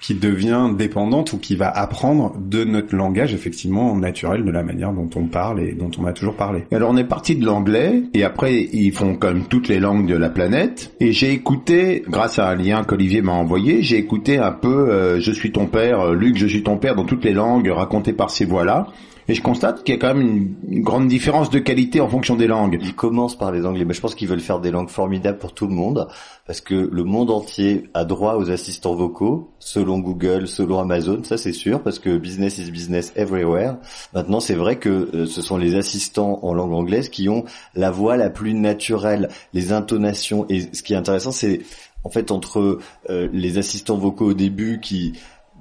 qui 0.00 0.14
devient 0.14 0.70
dépendante 0.76 1.32
ou 1.32 1.38
qui 1.38 1.56
va 1.56 1.70
apprendre 1.70 2.34
de 2.38 2.64
notre 2.64 2.94
langage 2.94 3.34
effectivement 3.34 3.96
naturel 3.96 4.44
de 4.44 4.50
la 4.50 4.62
manière 4.62 4.92
dont 4.92 5.10
on 5.16 5.24
parle 5.26 5.60
et 5.60 5.72
dont 5.72 5.90
on 5.98 6.06
a 6.06 6.12
toujours 6.12 6.34
parlé. 6.34 6.64
Alors 6.72 6.90
on 6.90 6.96
est 6.96 7.04
parti 7.04 7.36
de 7.36 7.44
l'anglais 7.44 8.02
et 8.14 8.24
après 8.24 8.68
ils 8.72 8.92
font 8.92 9.14
comme 9.14 9.44
toutes 9.44 9.68
les 9.68 9.80
langues 9.80 10.06
de 10.06 10.16
la 10.16 10.28
planète 10.28 10.94
et 11.00 11.12
j'ai 11.12 11.32
écouté 11.32 12.02
grâce 12.08 12.38
à 12.38 12.48
un 12.48 12.54
lien 12.54 12.84
qu'Olivier 12.84 13.22
m'a 13.22 13.32
envoyé, 13.32 13.82
j'ai 13.82 13.96
écouté 13.96 14.38
un 14.38 14.52
peu 14.52 14.90
euh, 14.90 15.20
je 15.20 15.32
suis 15.32 15.52
ton 15.52 15.66
père, 15.66 16.00
euh, 16.00 16.14
Luc 16.14 16.36
je 16.36 16.46
suis 16.46 16.62
ton 16.62 16.76
père 16.76 16.94
dans 16.94 17.04
toutes 17.04 17.24
les 17.24 17.32
langues 17.32 17.68
racontées 17.68 18.12
par 18.12 18.30
ces 18.30 18.44
voix-là 18.44 18.88
et 19.28 19.34
je 19.34 19.42
constate 19.42 19.84
qu'il 19.84 19.94
y 19.94 19.98
a 19.98 20.00
quand 20.00 20.14
même 20.14 20.56
une, 20.66 20.82
grande 20.82 21.06
différence 21.06 21.50
de 21.50 21.58
qualité 21.58 22.00
en 22.00 22.08
fonction 22.08 22.34
des 22.34 22.46
langues. 22.46 22.78
Ils 22.80 22.94
commencent 22.94 23.36
par 23.36 23.52
les 23.52 23.66
anglais, 23.66 23.84
mais 23.84 23.92
je 23.92 24.00
pense 24.00 24.14
qu'ils 24.14 24.26
veulent 24.26 24.40
faire 24.40 24.58
des 24.58 24.70
langues 24.70 24.88
formidables 24.88 25.38
pour 25.38 25.52
tout 25.52 25.66
le 25.66 25.74
monde, 25.74 26.08
parce 26.46 26.62
que 26.62 26.74
le 26.74 27.04
monde 27.04 27.30
entier 27.30 27.90
a 27.92 28.06
droit 28.06 28.36
aux 28.36 28.50
assistants 28.50 28.94
vocaux, 28.94 29.50
selon 29.58 29.98
Google, 29.98 30.48
selon 30.48 30.78
Amazon, 30.78 31.22
ça 31.24 31.36
c'est 31.36 31.52
sûr, 31.52 31.82
parce 31.82 31.98
que 31.98 32.16
business 32.16 32.56
is 32.56 32.70
business 32.70 33.12
everywhere. 33.16 33.76
Maintenant, 34.14 34.40
c'est 34.40 34.54
vrai 34.54 34.76
que 34.76 35.10
euh, 35.14 35.26
ce 35.26 35.42
sont 35.42 35.58
les 35.58 35.74
assistants 35.74 36.38
en 36.42 36.54
langue 36.54 36.72
anglaise 36.72 37.10
qui 37.10 37.28
ont 37.28 37.44
la 37.74 37.90
voix 37.90 38.16
la 38.16 38.30
plus 38.30 38.54
naturelle, 38.54 39.28
les 39.52 39.72
intonations, 39.72 40.46
et 40.48 40.68
ce 40.72 40.82
qui 40.82 40.94
est 40.94 40.96
intéressant, 40.96 41.32
c'est 41.32 41.60
en 42.02 42.08
fait 42.08 42.30
entre 42.30 42.78
euh, 43.10 43.28
les 43.32 43.58
assistants 43.58 43.98
vocaux 43.98 44.30
au 44.30 44.34
début 44.34 44.80
qui 44.80 45.12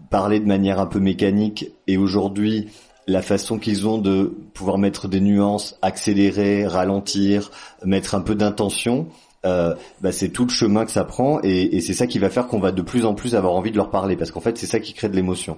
parlaient 0.09 0.39
de 0.39 0.45
manière 0.45 0.79
un 0.79 0.86
peu 0.86 1.00
mécanique 1.00 1.74
et 1.88 1.97
aujourd'hui 1.97 2.69
la 3.07 3.21
façon 3.21 3.57
qu'ils 3.57 3.87
ont 3.87 3.97
de 3.97 4.35
pouvoir 4.53 4.77
mettre 4.77 5.07
des 5.07 5.21
nuances, 5.21 5.77
accélérer, 5.81 6.67
ralentir, 6.67 7.51
mettre 7.83 8.15
un 8.15 8.21
peu 8.21 8.35
d'intention, 8.35 9.07
euh, 9.45 9.75
bah 10.01 10.11
c'est 10.11 10.29
tout 10.29 10.43
le 10.43 10.49
chemin 10.49 10.85
que 10.85 10.91
ça 10.91 11.05
prend 11.05 11.39
et, 11.43 11.75
et 11.75 11.81
c'est 11.81 11.93
ça 11.93 12.07
qui 12.07 12.19
va 12.19 12.29
faire 12.29 12.47
qu'on 12.47 12.59
va 12.59 12.71
de 12.71 12.81
plus 12.81 13.05
en 13.05 13.13
plus 13.13 13.35
avoir 13.35 13.53
envie 13.53 13.71
de 13.71 13.77
leur 13.77 13.91
parler 13.91 14.17
parce 14.17 14.31
qu'en 14.31 14.41
fait 14.41 14.57
c'est 14.57 14.65
ça 14.65 14.79
qui 14.79 14.93
crée 14.93 15.09
de 15.09 15.15
l'émotion. 15.15 15.57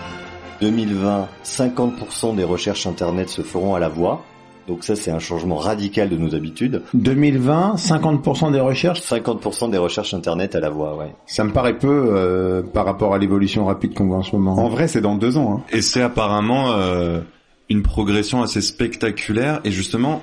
2020, 0.61 1.27
50% 1.43 2.35
des 2.35 2.43
recherches 2.43 2.85
internet 2.85 3.29
se 3.29 3.41
feront 3.41 3.75
à 3.75 3.79
la 3.79 3.89
voix. 3.89 4.23
Donc 4.67 4.83
ça, 4.83 4.95
c'est 4.95 5.09
un 5.09 5.19
changement 5.19 5.55
radical 5.55 6.07
de 6.07 6.15
nos 6.15 6.35
habitudes. 6.35 6.83
2020, 6.93 7.75
50% 7.75 8.51
des 8.51 8.59
recherches? 8.59 9.01
50% 9.01 9.71
des 9.71 9.79
recherches 9.79 10.13
internet 10.13 10.55
à 10.55 10.59
la 10.59 10.69
voix, 10.69 10.95
ouais. 10.95 11.13
Ça 11.25 11.43
me 11.43 11.51
paraît 11.51 11.77
peu 11.77 12.11
euh, 12.13 12.61
par 12.61 12.85
rapport 12.85 13.15
à 13.15 13.17
l'évolution 13.17 13.65
rapide 13.65 13.95
qu'on 13.95 14.05
voit 14.05 14.17
en 14.17 14.23
ce 14.23 14.35
moment. 14.35 14.53
En 14.53 14.69
vrai, 14.69 14.87
c'est 14.87 15.01
dans 15.01 15.15
deux 15.15 15.37
ans. 15.37 15.55
Hein. 15.57 15.63
Et 15.71 15.81
c'est 15.81 16.03
apparemment 16.03 16.73
euh, 16.73 17.21
une 17.69 17.81
progression 17.81 18.43
assez 18.43 18.61
spectaculaire. 18.61 19.61
Et 19.63 19.71
justement, 19.71 20.21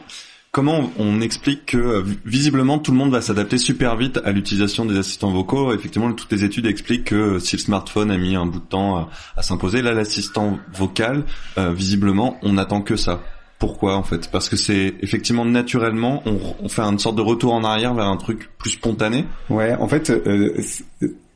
comment 0.51 0.91
on 0.99 1.21
explique 1.21 1.67
que 1.67 1.77
euh, 1.77 2.03
visiblement 2.25 2.79
tout 2.79 2.93
le 2.93 2.97
monde 2.97 3.11
va 3.11 3.21
s'adapter 3.21 3.59
super 3.59 3.97
vite 3.97 4.21
à 4.25 4.33
l'utilisation 4.33 4.85
des 4.85 4.99
assistants 4.99 5.31
vocaux 5.31 5.73
Effectivement, 5.73 6.13
toutes 6.13 6.33
les 6.33 6.45
études 6.45 6.67
expliquent 6.67 7.05
que 7.05 7.39
si 7.39 7.57
le 7.57 7.61
smartphone 7.61 8.11
a 8.11 8.17
mis 8.17 8.37
un 8.37 8.47
bout 8.47 8.61
de 8.61 8.65
temps 8.65 9.09
à, 9.37 9.43
s'imposer, 9.43 9.83
là 9.83 9.93
l'assistant 9.93 10.59
vocal, 10.73 11.25
euh, 11.59 11.73
visiblement, 11.73 12.39
on 12.43 12.55
n'attend 12.55 12.83
que 12.83 12.97
ça. 12.97 13.21
Pourquoi 13.59 13.97
en 13.97 14.05
fait? 14.05 14.31
Parce 14.31 14.49
que 14.49 14.57
c'est 14.57 14.95
effectivement 15.01 15.45
naturellement, 15.45 16.23
on, 16.27 16.69
fait 16.69 16.83
une 16.83 17.01
sorte 17.01 17.17
de 17.17 17.23
retour 17.23 17.53
en 17.53 17.65
arrière 17.65 17.93
vers 17.93 18.07
un 18.07 18.17
truc 18.17 18.51
plus 18.57 18.71
spontané. 18.71 19.25
Ouais, 19.51 19.75
en 19.75 19.89
fait, 19.89 20.11
euh, 20.11 20.57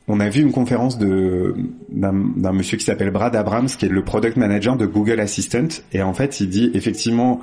on 0.07 0.21
a 0.21 0.29
vu 0.29 0.41
une 0.41 0.53
conférence 0.53 0.97
de 0.97 1.53
d'un 1.89 2.53
monsieur 2.53 2.77
qui 2.77 2.85
s'appelle 2.85 3.11
Brad 3.11 3.35
Abrams, 3.35 3.67
qui 3.67 3.85
est 3.85 3.89
le 3.89 4.03
product 4.05 4.37
manager 4.37 4.77
de 4.77 4.85
Google 4.85 5.19
Assistant, 5.19 5.67
et 5.91 6.01
en 6.01 6.13
fait, 6.13 6.39
il 6.39 6.49
dit 6.49 6.71
effectivement 6.73 7.41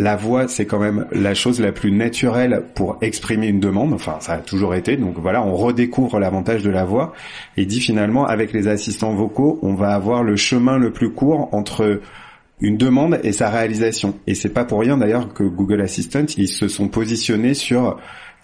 la 0.00 0.16
voix, 0.16 0.48
c'est 0.48 0.64
quand 0.64 0.78
même 0.78 1.06
la 1.12 1.34
chose 1.34 1.60
la 1.60 1.72
plus 1.72 1.92
naturelle 1.92 2.62
pour 2.74 2.96
exprimer 3.02 3.48
une 3.48 3.60
demande. 3.60 3.92
Enfin, 3.92 4.16
ça 4.20 4.32
a 4.32 4.38
toujours 4.38 4.74
été. 4.74 4.96
Donc 4.96 5.16
voilà, 5.18 5.42
on 5.42 5.54
redécouvre 5.54 6.18
l'avantage 6.18 6.62
de 6.62 6.70
la 6.70 6.86
voix. 6.86 7.12
Et 7.58 7.66
dit 7.66 7.80
finalement, 7.80 8.26
avec 8.26 8.54
les 8.54 8.66
assistants 8.66 9.12
vocaux, 9.12 9.58
on 9.60 9.74
va 9.74 9.90
avoir 9.90 10.22
le 10.22 10.36
chemin 10.36 10.78
le 10.78 10.90
plus 10.90 11.10
court 11.10 11.50
entre 11.52 12.00
une 12.62 12.78
demande 12.78 13.20
et 13.24 13.32
sa 13.32 13.50
réalisation. 13.50 14.14
Et 14.26 14.34
c'est 14.34 14.54
pas 14.54 14.64
pour 14.64 14.80
rien 14.80 14.96
d'ailleurs 14.96 15.34
que 15.34 15.44
Google 15.44 15.82
Assistant, 15.82 16.24
ils 16.38 16.48
se 16.48 16.66
sont 16.66 16.88
positionnés 16.88 17.52
sur 17.52 17.98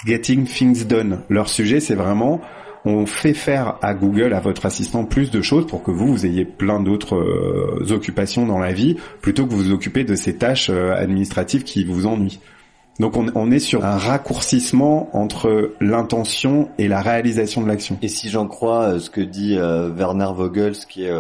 Getting 0.04 0.44
Things 0.44 0.86
Done. 0.86 1.20
Leur 1.30 1.48
sujet, 1.48 1.80
c'est 1.80 1.94
vraiment 1.94 2.42
on 2.86 3.04
fait 3.04 3.34
faire 3.34 3.78
à 3.82 3.94
Google, 3.94 4.32
à 4.32 4.40
votre 4.40 4.64
assistant, 4.64 5.04
plus 5.04 5.32
de 5.32 5.42
choses 5.42 5.66
pour 5.66 5.82
que 5.82 5.90
vous, 5.90 6.06
vous 6.06 6.24
ayez 6.24 6.44
plein 6.44 6.80
d'autres 6.80 7.16
euh, 7.16 7.92
occupations 7.92 8.46
dans 8.46 8.60
la 8.60 8.72
vie, 8.72 8.96
plutôt 9.20 9.44
que 9.44 9.50
vous 9.50 9.58
vous 9.58 9.72
occupez 9.72 10.04
de 10.04 10.14
ces 10.14 10.36
tâches 10.36 10.70
euh, 10.70 10.94
administratives 10.94 11.64
qui 11.64 11.84
vous 11.84 12.06
ennuient. 12.06 12.38
Donc 13.00 13.16
on, 13.16 13.50
est 13.50 13.58
sur 13.58 13.84
un 13.84 13.98
raccourcissement 13.98 15.10
entre 15.14 15.74
l'intention 15.82 16.70
et 16.78 16.88
la 16.88 17.02
réalisation 17.02 17.60
de 17.60 17.68
l'action. 17.68 17.98
Et 18.00 18.08
si 18.08 18.30
j'en 18.30 18.46
crois 18.46 18.84
euh, 18.84 18.98
ce 19.00 19.10
que 19.10 19.20
dit 19.20 19.54
Werner 19.58 20.30
Vogels, 20.34 20.78
qui 20.88 21.04
est 21.04 21.12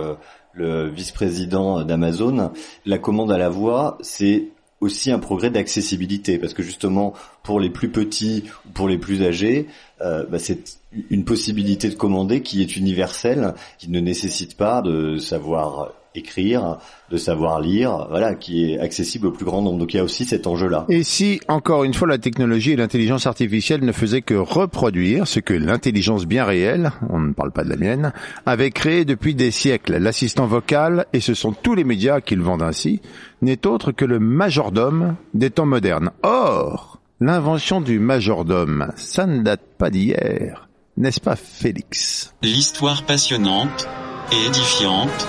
le 0.54 0.88
vice-président 0.88 1.84
d'Amazon, 1.84 2.52
la 2.86 2.96
commande 2.96 3.30
à 3.30 3.36
la 3.36 3.50
voix, 3.50 3.98
c'est 4.00 4.52
aussi 4.80 5.10
un 5.10 5.18
progrès 5.18 5.50
d'accessibilité 5.50 6.38
parce 6.38 6.54
que 6.54 6.62
justement 6.62 7.14
pour 7.42 7.60
les 7.60 7.70
plus 7.70 7.90
petits 7.90 8.44
ou 8.66 8.70
pour 8.70 8.88
les 8.88 8.98
plus 8.98 9.22
âgés, 9.22 9.66
euh, 10.02 10.24
bah, 10.26 10.38
c'est 10.38 10.78
une 11.10 11.24
possibilité 11.24 11.88
de 11.88 11.94
commander 11.94 12.42
qui 12.42 12.62
est 12.62 12.76
universelle, 12.76 13.54
qui 13.78 13.90
ne 13.90 14.00
nécessite 14.00 14.56
pas 14.56 14.82
de 14.82 15.16
savoir 15.16 15.92
écrire, 16.16 16.78
de 17.10 17.16
savoir 17.16 17.60
lire, 17.60 18.06
voilà, 18.08 18.34
qui 18.34 18.72
est 18.72 18.78
accessible 18.78 19.28
au 19.28 19.30
plus 19.30 19.44
grand 19.44 19.62
nombre. 19.62 19.78
Donc 19.78 19.94
il 19.94 19.98
y 19.98 20.00
a 20.00 20.04
aussi 20.04 20.24
cet 20.24 20.46
enjeu-là. 20.46 20.86
Et 20.88 21.02
si, 21.02 21.40
encore 21.48 21.84
une 21.84 21.94
fois, 21.94 22.08
la 22.08 22.18
technologie 22.18 22.72
et 22.72 22.76
l'intelligence 22.76 23.26
artificielle 23.26 23.84
ne 23.84 23.92
faisaient 23.92 24.22
que 24.22 24.34
reproduire 24.34 25.26
ce 25.26 25.40
que 25.40 25.54
l'intelligence 25.54 26.26
bien 26.26 26.44
réelle, 26.44 26.90
on 27.10 27.20
ne 27.20 27.32
parle 27.32 27.52
pas 27.52 27.64
de 27.64 27.70
la 27.70 27.76
mienne, 27.76 28.12
avait 28.44 28.70
créé 28.70 29.04
depuis 29.04 29.34
des 29.34 29.50
siècles, 29.50 29.96
l'assistant 29.98 30.46
vocal, 30.46 31.06
et 31.12 31.20
ce 31.20 31.34
sont 31.34 31.52
tous 31.52 31.74
les 31.74 31.84
médias 31.84 32.20
qui 32.20 32.36
le 32.36 32.42
vendent 32.42 32.62
ainsi, 32.62 33.00
n'est 33.42 33.66
autre 33.66 33.92
que 33.92 34.04
le 34.04 34.18
majordome 34.18 35.16
des 35.34 35.50
temps 35.50 35.66
modernes. 35.66 36.10
Or, 36.22 37.00
l'invention 37.20 37.80
du 37.80 37.98
majordome, 37.98 38.92
ça 38.96 39.26
ne 39.26 39.42
date 39.42 39.62
pas 39.78 39.90
d'hier, 39.90 40.68
n'est-ce 40.96 41.20
pas 41.20 41.36
Félix? 41.36 42.34
L'histoire 42.42 43.04
passionnante 43.04 43.88
et 44.32 44.46
édifiante 44.48 45.26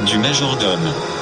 du 0.00 0.18
majordome. 0.18 1.21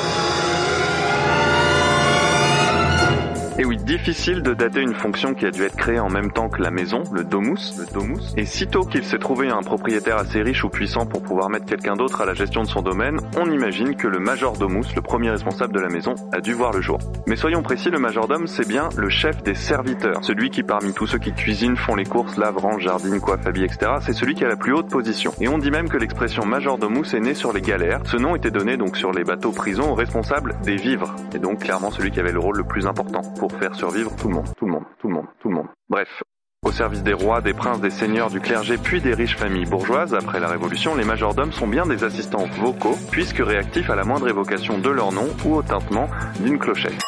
Et 3.60 3.64
oui, 3.66 3.76
difficile 3.76 4.40
de 4.40 4.54
dater 4.54 4.80
une 4.80 4.94
fonction 4.94 5.34
qui 5.34 5.44
a 5.44 5.50
dû 5.50 5.64
être 5.64 5.76
créée 5.76 6.00
en 6.00 6.08
même 6.08 6.32
temps 6.32 6.48
que 6.48 6.62
la 6.62 6.70
maison, 6.70 7.02
le 7.12 7.24
domus, 7.24 7.76
le 7.78 7.84
domus. 7.92 8.32
Et 8.38 8.46
sitôt 8.46 8.84
qu'il 8.84 9.04
s'est 9.04 9.18
trouvé 9.18 9.50
un 9.50 9.60
propriétaire 9.60 10.16
assez 10.16 10.40
riche 10.40 10.64
ou 10.64 10.70
puissant 10.70 11.04
pour 11.04 11.22
pouvoir 11.22 11.50
mettre 11.50 11.66
quelqu'un 11.66 11.94
d'autre 11.94 12.22
à 12.22 12.24
la 12.24 12.32
gestion 12.32 12.62
de 12.62 12.68
son 12.68 12.80
domaine, 12.80 13.18
on 13.36 13.50
imagine 13.50 13.96
que 13.96 14.08
le 14.08 14.18
majordomus, 14.18 14.94
le 14.96 15.02
premier 15.02 15.28
responsable 15.28 15.74
de 15.74 15.80
la 15.80 15.90
maison, 15.90 16.14
a 16.32 16.40
dû 16.40 16.54
voir 16.54 16.72
le 16.72 16.80
jour. 16.80 16.98
Mais 17.26 17.36
soyons 17.36 17.60
précis, 17.60 17.90
le 17.90 17.98
majordome, 17.98 18.46
c'est 18.46 18.66
bien 18.66 18.88
le 18.96 19.10
chef 19.10 19.42
des 19.42 19.54
serviteurs, 19.54 20.24
celui 20.24 20.48
qui 20.48 20.62
parmi 20.62 20.94
tous 20.94 21.06
ceux 21.06 21.18
qui 21.18 21.34
cuisinent, 21.34 21.76
font 21.76 21.96
les 21.96 22.06
courses, 22.06 22.38
lavent, 22.38 22.56
rangent, 22.56 22.84
jardinent, 22.84 23.20
coiffent, 23.20 23.46
habillent, 23.46 23.64
etc., 23.64 23.92
c'est 24.00 24.14
celui 24.14 24.34
qui 24.36 24.44
a 24.46 24.48
la 24.48 24.56
plus 24.56 24.72
haute 24.72 24.88
position. 24.88 25.32
Et 25.38 25.48
on 25.48 25.58
dit 25.58 25.70
même 25.70 25.90
que 25.90 25.98
l'expression 25.98 26.46
majordomus 26.46 27.12
est 27.12 27.20
née 27.20 27.34
sur 27.34 27.52
les 27.52 27.60
galères. 27.60 28.00
Ce 28.06 28.16
nom 28.16 28.36
était 28.36 28.50
donné 28.50 28.78
donc 28.78 28.96
sur 28.96 29.12
les 29.12 29.22
bateaux 29.22 29.52
prisons 29.52 29.90
au 29.90 29.94
responsable 29.94 30.56
des 30.64 30.76
vivres, 30.76 31.14
et 31.34 31.38
donc 31.38 31.58
clairement 31.58 31.90
celui 31.90 32.10
qui 32.10 32.20
avait 32.20 32.32
le 32.32 32.40
rôle 32.40 32.56
le 32.56 32.64
plus 32.64 32.86
important 32.86 33.20
pour 33.38 33.49
faire 33.58 33.74
survivre 33.74 34.14
tout 34.16 34.28
le 34.28 34.34
monde, 34.34 34.48
tout 34.56 34.66
le 34.66 34.72
monde, 34.72 34.84
tout 35.00 35.08
le 35.08 35.14
monde, 35.14 35.26
tout 35.40 35.48
le 35.48 35.54
monde. 35.54 35.68
Bref. 35.88 36.22
Au 36.62 36.72
service 36.72 37.02
des 37.02 37.14
rois, 37.14 37.40
des 37.40 37.54
princes, 37.54 37.80
des 37.80 37.90
seigneurs, 37.90 38.28
du 38.28 38.38
clergé, 38.38 38.76
puis 38.76 39.00
des 39.00 39.14
riches 39.14 39.36
familles 39.36 39.64
bourgeoises, 39.64 40.14
après 40.14 40.40
la 40.40 40.48
Révolution, 40.48 40.94
les 40.94 41.04
majordomes 41.04 41.52
sont 41.52 41.66
bien 41.66 41.86
des 41.86 42.04
assistants 42.04 42.44
vocaux, 42.58 42.98
puisque 43.10 43.38
réactifs 43.38 43.88
à 43.88 43.96
la 43.96 44.04
moindre 44.04 44.28
évocation 44.28 44.78
de 44.78 44.90
leur 44.90 45.10
nom 45.10 45.26
ou 45.46 45.54
au 45.54 45.62
tintement 45.62 46.08
d'une 46.40 46.58
clochette. 46.58 47.00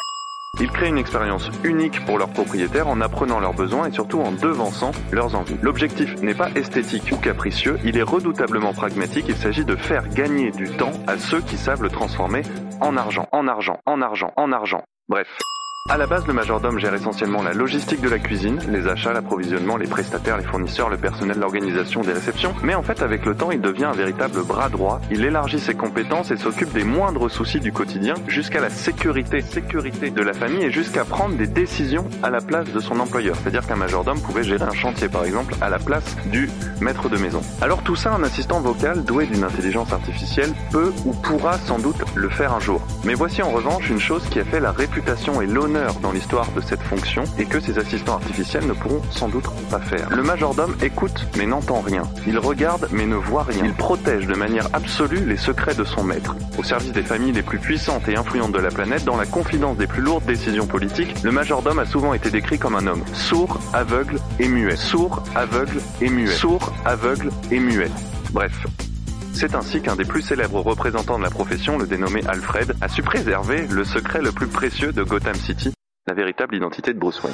Ils 0.59 0.69
créent 0.69 0.89
une 0.89 0.99
expérience 0.99 1.49
unique 1.63 2.05
pour 2.05 2.19
leurs 2.19 2.29
propriétaires 2.29 2.87
en 2.87 3.01
apprenant 3.01 3.39
leurs 3.39 3.55
besoins 3.55 3.87
et 3.87 3.91
surtout 3.91 4.19
en 4.19 4.31
devançant 4.31 4.91
leurs 5.11 5.33
envies. 5.33 5.57
L'objectif 5.63 6.15
n'est 6.21 6.35
pas 6.35 6.51
esthétique 6.51 7.11
ou 7.11 7.17
capricieux, 7.17 7.79
il 7.83 7.97
est 7.97 8.03
redoutablement 8.03 8.73
pragmatique, 8.73 9.25
il 9.29 9.35
s'agit 9.35 9.65
de 9.65 9.75
faire 9.75 10.07
gagner 10.09 10.51
du 10.51 10.69
temps 10.69 10.93
à 11.07 11.17
ceux 11.17 11.41
qui 11.41 11.57
savent 11.57 11.81
le 11.81 11.89
transformer 11.89 12.43
en 12.81 12.97
argent, 12.97 13.27
en 13.31 13.47
argent, 13.47 13.79
en 13.87 14.01
argent, 14.01 14.31
en 14.35 14.51
argent. 14.51 14.83
Bref. 15.09 15.27
À 15.89 15.97
la 15.97 16.07
base, 16.07 16.25
le 16.27 16.31
majordome 16.31 16.79
gère 16.79 16.93
essentiellement 16.93 17.43
la 17.43 17.51
logistique 17.51 17.99
de 17.99 18.07
la 18.07 18.17
cuisine, 18.17 18.57
les 18.69 18.87
achats, 18.87 19.11
l'approvisionnement, 19.11 19.75
les 19.75 19.85
prestataires, 19.85 20.37
les 20.37 20.45
fournisseurs, 20.45 20.87
le 20.87 20.95
personnel, 20.95 21.37
l'organisation 21.37 21.99
des 21.99 22.13
réceptions. 22.13 22.55
Mais 22.63 22.73
en 22.73 22.83
fait, 22.83 23.01
avec 23.01 23.25
le 23.25 23.35
temps, 23.35 23.51
il 23.51 23.59
devient 23.59 23.83
un 23.83 23.91
véritable 23.91 24.43
bras 24.43 24.69
droit. 24.69 25.01
Il 25.11 25.25
élargit 25.25 25.59
ses 25.59 25.73
compétences 25.73 26.31
et 26.31 26.37
s'occupe 26.37 26.71
des 26.71 26.85
moindres 26.85 27.29
soucis 27.29 27.59
du 27.59 27.73
quotidien 27.73 28.13
jusqu'à 28.27 28.61
la 28.61 28.69
sécurité, 28.69 29.41
sécurité 29.41 30.09
de 30.09 30.21
la 30.21 30.31
famille 30.31 30.63
et 30.63 30.71
jusqu'à 30.71 31.03
prendre 31.03 31.35
des 31.35 31.47
décisions 31.47 32.07
à 32.23 32.29
la 32.29 32.39
place 32.39 32.71
de 32.71 32.79
son 32.79 33.01
employeur. 33.01 33.35
C'est-à-dire 33.35 33.67
qu'un 33.67 33.75
majordome 33.75 34.21
pouvait 34.21 34.43
gérer 34.43 34.63
un 34.63 34.71
chantier, 34.71 35.09
par 35.09 35.25
exemple, 35.25 35.53
à 35.59 35.69
la 35.69 35.79
place 35.79 36.15
du 36.27 36.49
maître 36.79 37.09
de 37.09 37.17
maison. 37.17 37.41
Alors 37.61 37.83
tout 37.83 37.97
ça, 37.97 38.13
un 38.13 38.23
assistant 38.23 38.61
vocal 38.61 39.03
doué 39.03 39.25
d'une 39.25 39.43
intelligence 39.43 39.91
artificielle 39.91 40.53
peut 40.71 40.93
ou 41.03 41.11
pourra 41.11 41.57
sans 41.57 41.77
doute 41.77 42.01
le 42.15 42.29
faire 42.29 42.53
un 42.53 42.61
jour. 42.61 42.81
Mais 43.03 43.15
voici 43.15 43.41
en 43.41 43.49
revanche 43.49 43.89
une 43.89 43.99
chose 43.99 44.23
qui 44.29 44.39
a 44.39 44.45
fait 44.45 44.61
la 44.61 44.71
réputation 44.71 45.41
et 45.41 45.45
l'honneur 45.45 45.72
dans 46.01 46.11
l'histoire 46.11 46.51
de 46.51 46.61
cette 46.61 46.81
fonction 46.81 47.23
et 47.37 47.45
que 47.45 47.59
ces 47.59 47.77
assistants 47.77 48.13
artificiels 48.13 48.65
ne 48.67 48.73
pourront 48.73 49.01
sans 49.11 49.27
doute 49.27 49.45
pas 49.69 49.79
faire. 49.79 50.09
Le 50.09 50.23
majordome 50.23 50.75
écoute 50.81 51.27
mais 51.37 51.45
n'entend 51.45 51.81
rien. 51.81 52.03
Il 52.27 52.37
regarde 52.37 52.87
mais 52.91 53.05
ne 53.05 53.15
voit 53.15 53.43
rien. 53.43 53.65
Il 53.65 53.73
protège 53.73 54.27
de 54.27 54.35
manière 54.35 54.67
absolue 54.73 55.25
les 55.25 55.37
secrets 55.37 55.75
de 55.75 55.83
son 55.83 56.03
maître. 56.03 56.35
Au 56.57 56.63
service 56.63 56.91
des 56.91 57.01
familles 57.01 57.31
les 57.31 57.41
plus 57.41 57.59
puissantes 57.59 58.07
et 58.07 58.15
influentes 58.15 58.51
de 58.51 58.59
la 58.59 58.69
planète, 58.69 59.03
dans 59.05 59.17
la 59.17 59.25
confidence 59.25 59.77
des 59.77 59.87
plus 59.87 60.01
lourdes 60.01 60.25
décisions 60.25 60.67
politiques, 60.67 61.15
le 61.23 61.31
majordome 61.31 61.79
a 61.79 61.85
souvent 61.85 62.13
été 62.13 62.29
décrit 62.29 62.59
comme 62.59 62.75
un 62.75 62.87
homme 62.87 63.03
sourd, 63.13 63.59
aveugle 63.73 64.19
et 64.39 64.47
muet. 64.47 64.75
Sourd, 64.75 65.23
aveugle 65.35 65.79
et 66.01 66.09
muet. 66.09 66.31
Sourd, 66.31 66.73
aveugle 66.85 67.29
et 67.51 67.59
muet. 67.59 67.91
Bref, 68.31 68.65
c'est 69.33 69.55
ainsi 69.55 69.81
qu'un 69.81 69.95
des 69.95 70.05
plus 70.05 70.21
célèbres 70.21 70.61
représentants 70.61 71.17
de 71.17 71.23
la 71.23 71.29
profession, 71.29 71.77
le 71.77 71.87
dénommé 71.87 72.21
Alfred, 72.27 72.73
a 72.81 72.87
su 72.87 73.01
préserver 73.01 73.67
le 73.67 73.83
secret 73.83 74.21
le 74.21 74.31
plus 74.31 74.47
précieux 74.47 74.91
de 74.91 75.03
Gotham 75.03 75.35
City, 75.35 75.73
la 76.07 76.13
véritable 76.13 76.55
identité 76.55 76.93
de 76.93 76.99
Bruce 76.99 77.21
Wayne. 77.23 77.33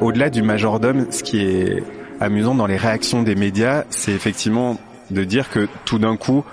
Au-delà 0.00 0.30
du 0.30 0.42
majordome, 0.42 1.10
ce 1.10 1.22
qui 1.22 1.40
est 1.40 1.82
amusant 2.20 2.54
dans 2.54 2.66
les 2.66 2.76
réactions 2.76 3.22
des 3.22 3.34
médias, 3.34 3.84
c'est 3.90 4.12
effectivement 4.12 4.78
de 5.10 5.24
dire 5.24 5.50
que 5.50 5.68
tout 5.84 5.98
d'un 5.98 6.16
coup, 6.16 6.44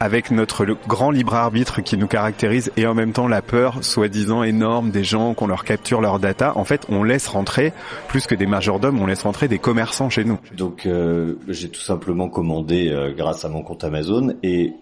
avec 0.00 0.30
notre 0.30 0.64
grand 0.88 1.10
libre 1.10 1.34
arbitre 1.34 1.82
qui 1.82 1.96
nous 1.96 2.06
caractérise 2.06 2.72
et 2.76 2.86
en 2.86 2.94
même 2.94 3.12
temps 3.12 3.28
la 3.28 3.42
peur 3.42 3.84
soi-disant 3.84 4.42
énorme 4.42 4.90
des 4.90 5.04
gens 5.04 5.34
qu'on 5.34 5.46
leur 5.46 5.64
capture 5.64 6.00
leur 6.00 6.18
data, 6.18 6.56
en 6.56 6.64
fait, 6.64 6.86
on 6.88 7.04
laisse 7.04 7.28
rentrer 7.28 7.74
plus 8.08 8.26
que 8.26 8.34
des 8.34 8.46
majordomes, 8.46 9.00
on 9.00 9.06
laisse 9.06 9.22
rentrer 9.22 9.46
des 9.46 9.58
commerçants 9.58 10.08
chez 10.08 10.24
nous. 10.24 10.38
Donc 10.56 10.86
euh, 10.86 11.34
j'ai 11.48 11.68
tout 11.68 11.82
simplement 11.82 12.28
commandé 12.30 12.88
euh, 12.88 13.12
grâce 13.14 13.44
à 13.44 13.50
mon 13.50 13.62
compte 13.62 13.84
Amazon 13.84 14.34
et 14.42 14.72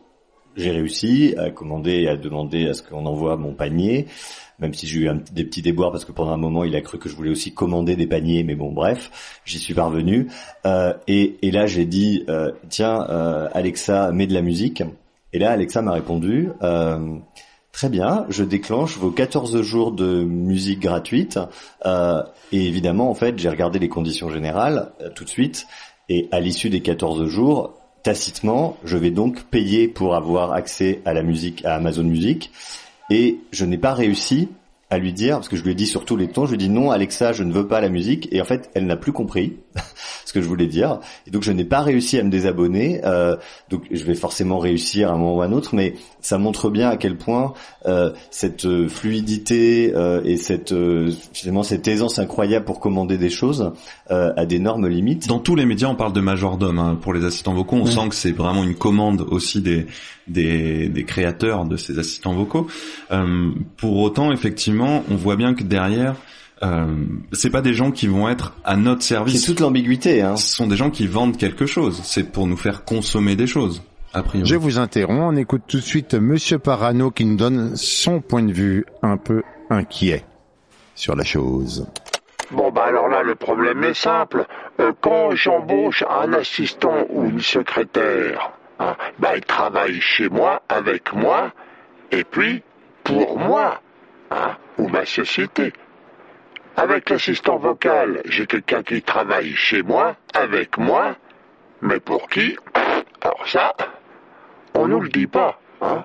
j'ai 0.59 0.71
réussi 0.71 1.35
à 1.39 1.51
commander 1.51 1.93
et 2.03 2.09
à 2.09 2.17
demander 2.17 2.69
à 2.69 2.75
ce 2.75 2.83
qu'on 2.83 3.07
envoie 3.07 3.37
mon 3.37 3.55
panier, 3.55 4.07
même 4.59 4.75
si 4.75 4.87
j'ai 4.87 5.01
eu 5.01 5.11
des 5.33 5.45
petits 5.45 5.63
déboires 5.63 5.93
parce 5.93 6.05
que 6.05 6.13
pendant 6.13 6.33
un 6.33 6.39
moment 6.39 6.65
il 6.65 6.75
a 6.75 6.81
cru 6.81 6.99
que 6.99 7.09
je 7.09 7.15
voulais 7.15 7.31
aussi 7.31 7.55
commander 7.55 7.97
des 7.97 8.07
paniers, 8.07 8.43
mais 8.43 8.57
bon 8.57 8.73
bref, 8.73 9.41
j'y 9.45 9.59
suis 9.59 9.75
parvenu. 9.75 10.29
Euh, 10.67 10.95
et, 11.07 11.39
et 11.43 11.51
là 11.51 11.67
j'ai 11.67 11.87
dit 11.87 12.25
euh, 12.29 12.51
tiens 12.69 13.07
euh, 13.09 13.49
Alexa 13.53 14.11
mets 14.13 14.27
de 14.27 14.35
la 14.35 14.43
musique. 14.43 14.83
Et 15.33 15.39
là 15.39 15.51
Alexa 15.51 15.83
m'a 15.83 15.93
répondu 15.93 16.51
euh, 16.63 17.17
très 17.73 17.89
bien, 17.89 18.27
je 18.29 18.45
déclenche 18.45 18.97
vos 18.97 19.11
14 19.11 19.61
jours 19.63 19.93
de 19.93 20.23
musique 20.25 20.81
gratuite. 20.81 21.39
Euh, 21.87 22.23
et 22.53 22.67
évidemment 22.67 23.11
en 23.11 23.15
fait 23.15 23.39
j'ai 23.39 23.49
regardé 23.49 23.79
les 23.79 23.89
conditions 23.89 24.31
générales 24.31 24.93
euh, 25.01 25.11
tout 25.15 25.25
de 25.25 25.29
suite 25.29 25.67
et 26.09 26.29
à 26.33 26.41
l'issue 26.41 26.71
des 26.71 26.81
14 26.81 27.27
jours 27.27 27.75
tacitement, 28.03 28.77
je 28.85 28.97
vais 28.97 29.11
donc 29.11 29.45
payer 29.45 29.89
pour 29.89 30.15
avoir 30.15 30.53
accès 30.53 31.03
à 31.05 31.13
la 31.13 31.23
musique, 31.23 31.65
à 31.65 31.75
Amazon 31.75 32.05
Music. 32.05 32.51
Et 33.11 33.39
je 33.53 33.65
n'ai 33.65 33.79
pas 33.79 33.93
réussi 33.95 34.49
à 34.91 34.99
lui 34.99 35.13
dire, 35.13 35.37
parce 35.37 35.49
que 35.49 35.57
je 35.57 35.63
lui 35.65 35.73
ai 35.73 35.75
dit 35.75 35.87
sur 35.87 36.05
tous 36.07 36.17
les 36.17 36.29
tons, 36.29 36.47
je 36.47 36.53
lui 36.53 36.55
ai 36.57 36.67
dit 36.67 36.71
non 36.71 36.91
Alexa, 36.91 37.33
je 37.33 37.43
ne 37.45 37.53
veux 37.53 37.67
pas 37.69 37.81
la 37.83 37.91
musique. 37.91 38.29
Et 38.33 38.41
en 38.41 38.45
fait, 38.45 38.71
elle 38.75 38.87
n'a 38.87 38.97
plus 38.97 39.13
compris 39.13 39.57
ce 40.25 40.33
que 40.33 40.41
je 40.41 40.47
voulais 40.49 40.67
dire. 40.67 41.01
Et 41.27 41.31
donc 41.31 41.43
je 41.43 41.53
n'ai 41.53 41.65
pas 41.65 41.81
réussi 41.83 42.19
à 42.19 42.23
me 42.23 42.31
désabonner. 42.31 43.01
Euh, 43.05 43.37
donc 43.69 43.83
je 43.91 44.03
vais 44.05 44.15
forcément 44.15 44.59
réussir 44.59 45.11
à 45.11 45.13
un 45.13 45.19
moment 45.19 45.37
ou 45.37 45.43
à 45.43 45.45
un 45.45 45.53
autre, 45.53 45.75
mais 45.75 45.95
ça 46.23 46.39
montre 46.39 46.71
bien 46.71 46.89
à 46.89 46.97
quel 46.97 47.17
point 47.17 47.53
euh, 47.87 48.13
cette 48.31 48.65
euh, 48.65 48.89
fluidité 48.89 49.93
euh, 49.95 50.23
et 50.25 50.37
cette 50.37 50.73
euh, 50.73 51.11
finalement 51.35 51.63
cette 51.63 51.87
aisance 51.87 52.19
incroyable 52.19 52.65
pour 52.65 52.81
commander 52.81 53.19
des 53.19 53.31
choses 53.31 53.73
euh, 54.11 54.33
a 54.37 54.47
d'énormes 54.47 54.87
limites. 54.89 55.29
Dans 55.29 55.39
tous 55.39 55.55
les 55.55 55.67
médias, 55.67 55.89
on 55.89 55.97
parle 55.97 56.13
de 56.15 56.21
majordome 56.21 56.79
hein, 56.79 56.99
pour 57.01 57.13
les 57.13 57.25
assistants 57.25 57.55
vocaux. 57.55 57.77
On 57.77 57.85
Ouais. 57.85 57.91
sent 57.91 58.09
que 58.09 58.15
c'est 58.15 58.33
vraiment 58.33 58.65
une 58.65 58.75
commande 58.75 59.21
aussi 59.31 59.61
des, 59.61 59.87
des, 60.29 60.89
des 60.89 61.05
créateurs 61.05 61.65
de 61.65 61.77
ces 61.77 61.99
assistants 61.99 62.35
vocaux. 62.35 62.67
Euh, 63.11 63.51
pour 63.77 63.99
autant, 63.99 64.33
effectivement, 64.33 65.05
on 65.11 65.17
voit 65.17 65.37
bien 65.37 65.55
que 65.55 65.63
derrière, 65.63 66.17
euh, 66.63 66.87
c'est 67.33 67.51
pas 67.51 67.63
des 67.63 67.75
gens 67.75 67.91
qui 67.91 68.07
vont 68.07 68.29
être 68.29 68.55
à 68.65 68.77
notre 68.77 69.03
service. 69.03 69.41
C'est 69.41 69.47
toute 69.47 69.61
l'ambiguïté. 69.61 70.23
Hein. 70.23 70.37
Ce 70.37 70.55
sont 70.57 70.67
des 70.67 70.77
gens 70.77 70.91
qui 70.91 71.07
vendent 71.07 71.37
quelque 71.37 71.67
chose. 71.67 72.01
C'est 72.05 72.33
pour 72.33 72.47
nous 72.47 72.57
faire 72.57 72.85
consommer 72.85 73.37
des 73.37 73.47
choses. 73.47 73.83
A 74.15 74.23
priori. 74.23 74.49
Je 74.49 74.57
vous 74.57 74.79
interromps, 74.79 75.35
on 75.35 75.37
écoute 75.37 75.63
tout 75.69 75.77
de 75.77 75.83
suite 75.83 76.15
Monsieur 76.15 76.59
Parano 76.59 77.11
qui 77.11 77.27
nous 77.27 77.37
donne 77.37 77.77
son 77.77 78.21
point 78.21 78.43
de 78.43 78.53
vue 78.53 78.87
un 79.03 79.19
peu 79.19 79.43
inquiet 79.69 80.25
sur 80.95 81.15
la 81.15 81.25
chose. 81.25 81.87
Bon, 82.51 82.71
bah 82.73 82.85
alors 82.87 83.09
là, 83.09 83.23
le 83.23 83.35
problème 83.35 83.85
est 83.85 83.95
simple. 83.95 84.47
Euh, 84.81 84.93
quand 85.03 85.33
j'embauche 85.33 86.03
un 86.09 86.33
assistant 86.33 87.05
ou 87.11 87.27
une 87.27 87.41
secrétaire, 87.41 88.53
bah, 88.79 89.37
il 89.37 89.45
travaille 89.45 90.01
chez 90.01 90.29
moi, 90.29 90.63
avec 90.69 91.13
moi, 91.13 91.53
et 92.11 92.25
puis 92.25 92.63
pour 93.05 93.39
moi, 93.39 93.81
hein, 94.31 94.57
ou 94.79 94.89
ma 94.89 95.05
société. 95.05 95.73
Avec 96.77 97.11
l'assistant 97.11 97.57
vocal, 97.57 98.23
j'ai 98.27 98.47
quelqu'un 98.47 98.83
qui 98.83 99.03
travaille 99.03 99.55
chez 99.57 99.83
moi, 99.83 100.17
avec 100.33 100.79
moi, 100.79 101.17
mais 101.83 101.99
pour 101.99 102.29
qui? 102.29 102.57
Alors 103.21 103.49
ça, 103.49 103.75
on 104.75 104.87
nous 104.87 105.01
le 105.01 105.09
dit 105.09 105.27
pas, 105.27 105.59
hein. 105.81 106.05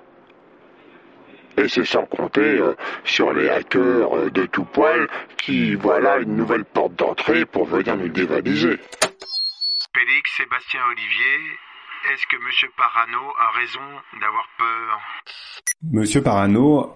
Et 1.55 1.67
c'est 1.67 1.85
sans 1.85 2.05
compter 2.05 2.41
euh, 2.41 2.75
sur 3.03 3.31
les 3.31 3.47
hackers 3.47 4.17
euh, 4.17 4.31
de 4.31 4.47
tout 4.47 4.65
poil 4.65 5.07
qui, 5.37 5.75
voilà, 5.75 6.17
une 6.17 6.35
nouvelle 6.35 6.65
porte 6.65 6.95
d'entrée 6.95 7.45
pour 7.45 7.65
venir 7.65 7.95
nous 7.95 8.09
dévaliser. 8.09 8.79
Félix, 9.95 10.31
Sébastien, 10.35 10.79
Olivier, 10.89 11.37
est-ce 12.11 12.27
que 12.27 12.43
Monsieur 12.43 12.67
Parano 12.75 13.21
a 13.39 13.57
raison 13.57 14.01
d'avoir 14.19 14.47
peur? 14.57 14.99
Monsieur 15.91 16.21
Parano 16.21 16.95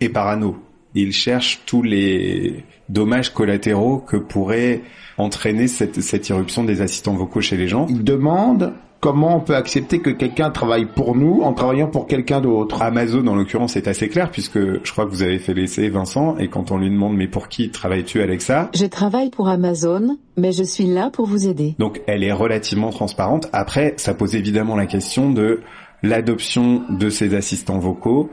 est 0.00 0.08
parano. 0.08 0.62
Il 0.94 1.12
cherche 1.12 1.60
tous 1.66 1.82
les 1.82 2.64
dommages 2.88 3.32
collatéraux 3.32 3.98
que 3.98 4.16
pourrait 4.16 4.82
entraîner 5.18 5.68
cette, 5.68 6.00
cette 6.00 6.28
irruption 6.28 6.64
des 6.64 6.80
assistants 6.80 7.14
vocaux 7.14 7.40
chez 7.40 7.56
les 7.56 7.68
gens. 7.68 7.86
Il 7.88 8.02
demande 8.02 8.74
comment 9.06 9.36
on 9.36 9.40
peut 9.40 9.54
accepter 9.54 10.00
que 10.00 10.10
quelqu'un 10.10 10.50
travaille 10.50 10.84
pour 10.84 11.14
nous 11.14 11.42
en 11.42 11.52
travaillant 11.52 11.86
pour 11.86 12.08
quelqu'un 12.08 12.40
d'autre. 12.40 12.82
Amazon, 12.82 13.24
en 13.28 13.36
l'occurrence, 13.36 13.76
est 13.76 13.86
assez 13.86 14.08
clair 14.08 14.32
puisque 14.32 14.58
je 14.58 14.90
crois 14.90 15.04
que 15.04 15.10
vous 15.10 15.22
avez 15.22 15.38
fait 15.38 15.54
l'essai, 15.54 15.88
Vincent, 15.88 16.36
et 16.38 16.48
quand 16.48 16.72
on 16.72 16.78
lui 16.78 16.90
demande 16.90 17.16
mais 17.16 17.28
pour 17.28 17.46
qui 17.46 17.70
travailles-tu, 17.70 18.20
Alexa 18.20 18.68
Je 18.74 18.84
travaille 18.84 19.30
pour 19.30 19.48
Amazon, 19.48 20.18
mais 20.36 20.50
je 20.50 20.64
suis 20.64 20.86
là 20.86 21.10
pour 21.10 21.26
vous 21.26 21.46
aider. 21.46 21.76
Donc 21.78 22.02
elle 22.08 22.24
est 22.24 22.32
relativement 22.32 22.90
transparente. 22.90 23.48
Après, 23.52 23.94
ça 23.96 24.12
pose 24.12 24.34
évidemment 24.34 24.74
la 24.74 24.86
question 24.86 25.30
de 25.30 25.60
l'adoption 26.02 26.82
de 26.90 27.08
ces 27.08 27.36
assistants 27.36 27.78
vocaux 27.78 28.28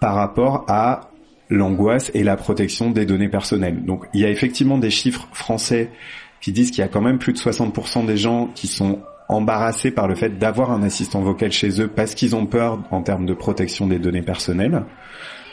par 0.00 0.16
rapport 0.16 0.64
à 0.66 1.12
l'angoisse 1.50 2.10
et 2.14 2.24
la 2.24 2.34
protection 2.34 2.90
des 2.90 3.06
données 3.06 3.28
personnelles. 3.28 3.84
Donc 3.84 4.06
il 4.12 4.22
y 4.22 4.24
a 4.24 4.30
effectivement 4.30 4.78
des 4.78 4.90
chiffres 4.90 5.28
français 5.30 5.92
qui 6.40 6.50
disent 6.50 6.72
qu'il 6.72 6.80
y 6.80 6.84
a 6.84 6.88
quand 6.88 7.00
même 7.00 7.18
plus 7.18 7.32
de 7.32 7.38
60% 7.38 8.06
des 8.06 8.16
gens 8.16 8.48
qui 8.56 8.66
sont 8.66 8.98
embarrassés 9.28 9.90
par 9.90 10.08
le 10.08 10.14
fait 10.14 10.38
d'avoir 10.38 10.70
un 10.70 10.82
assistant 10.82 11.20
vocal 11.20 11.52
chez 11.52 11.80
eux 11.80 11.88
parce 11.88 12.14
qu'ils 12.14 12.36
ont 12.36 12.46
peur 12.46 12.80
en 12.90 13.02
termes 13.02 13.26
de 13.26 13.34
protection 13.34 13.86
des 13.86 13.98
données 13.98 14.22
personnelles. 14.22 14.84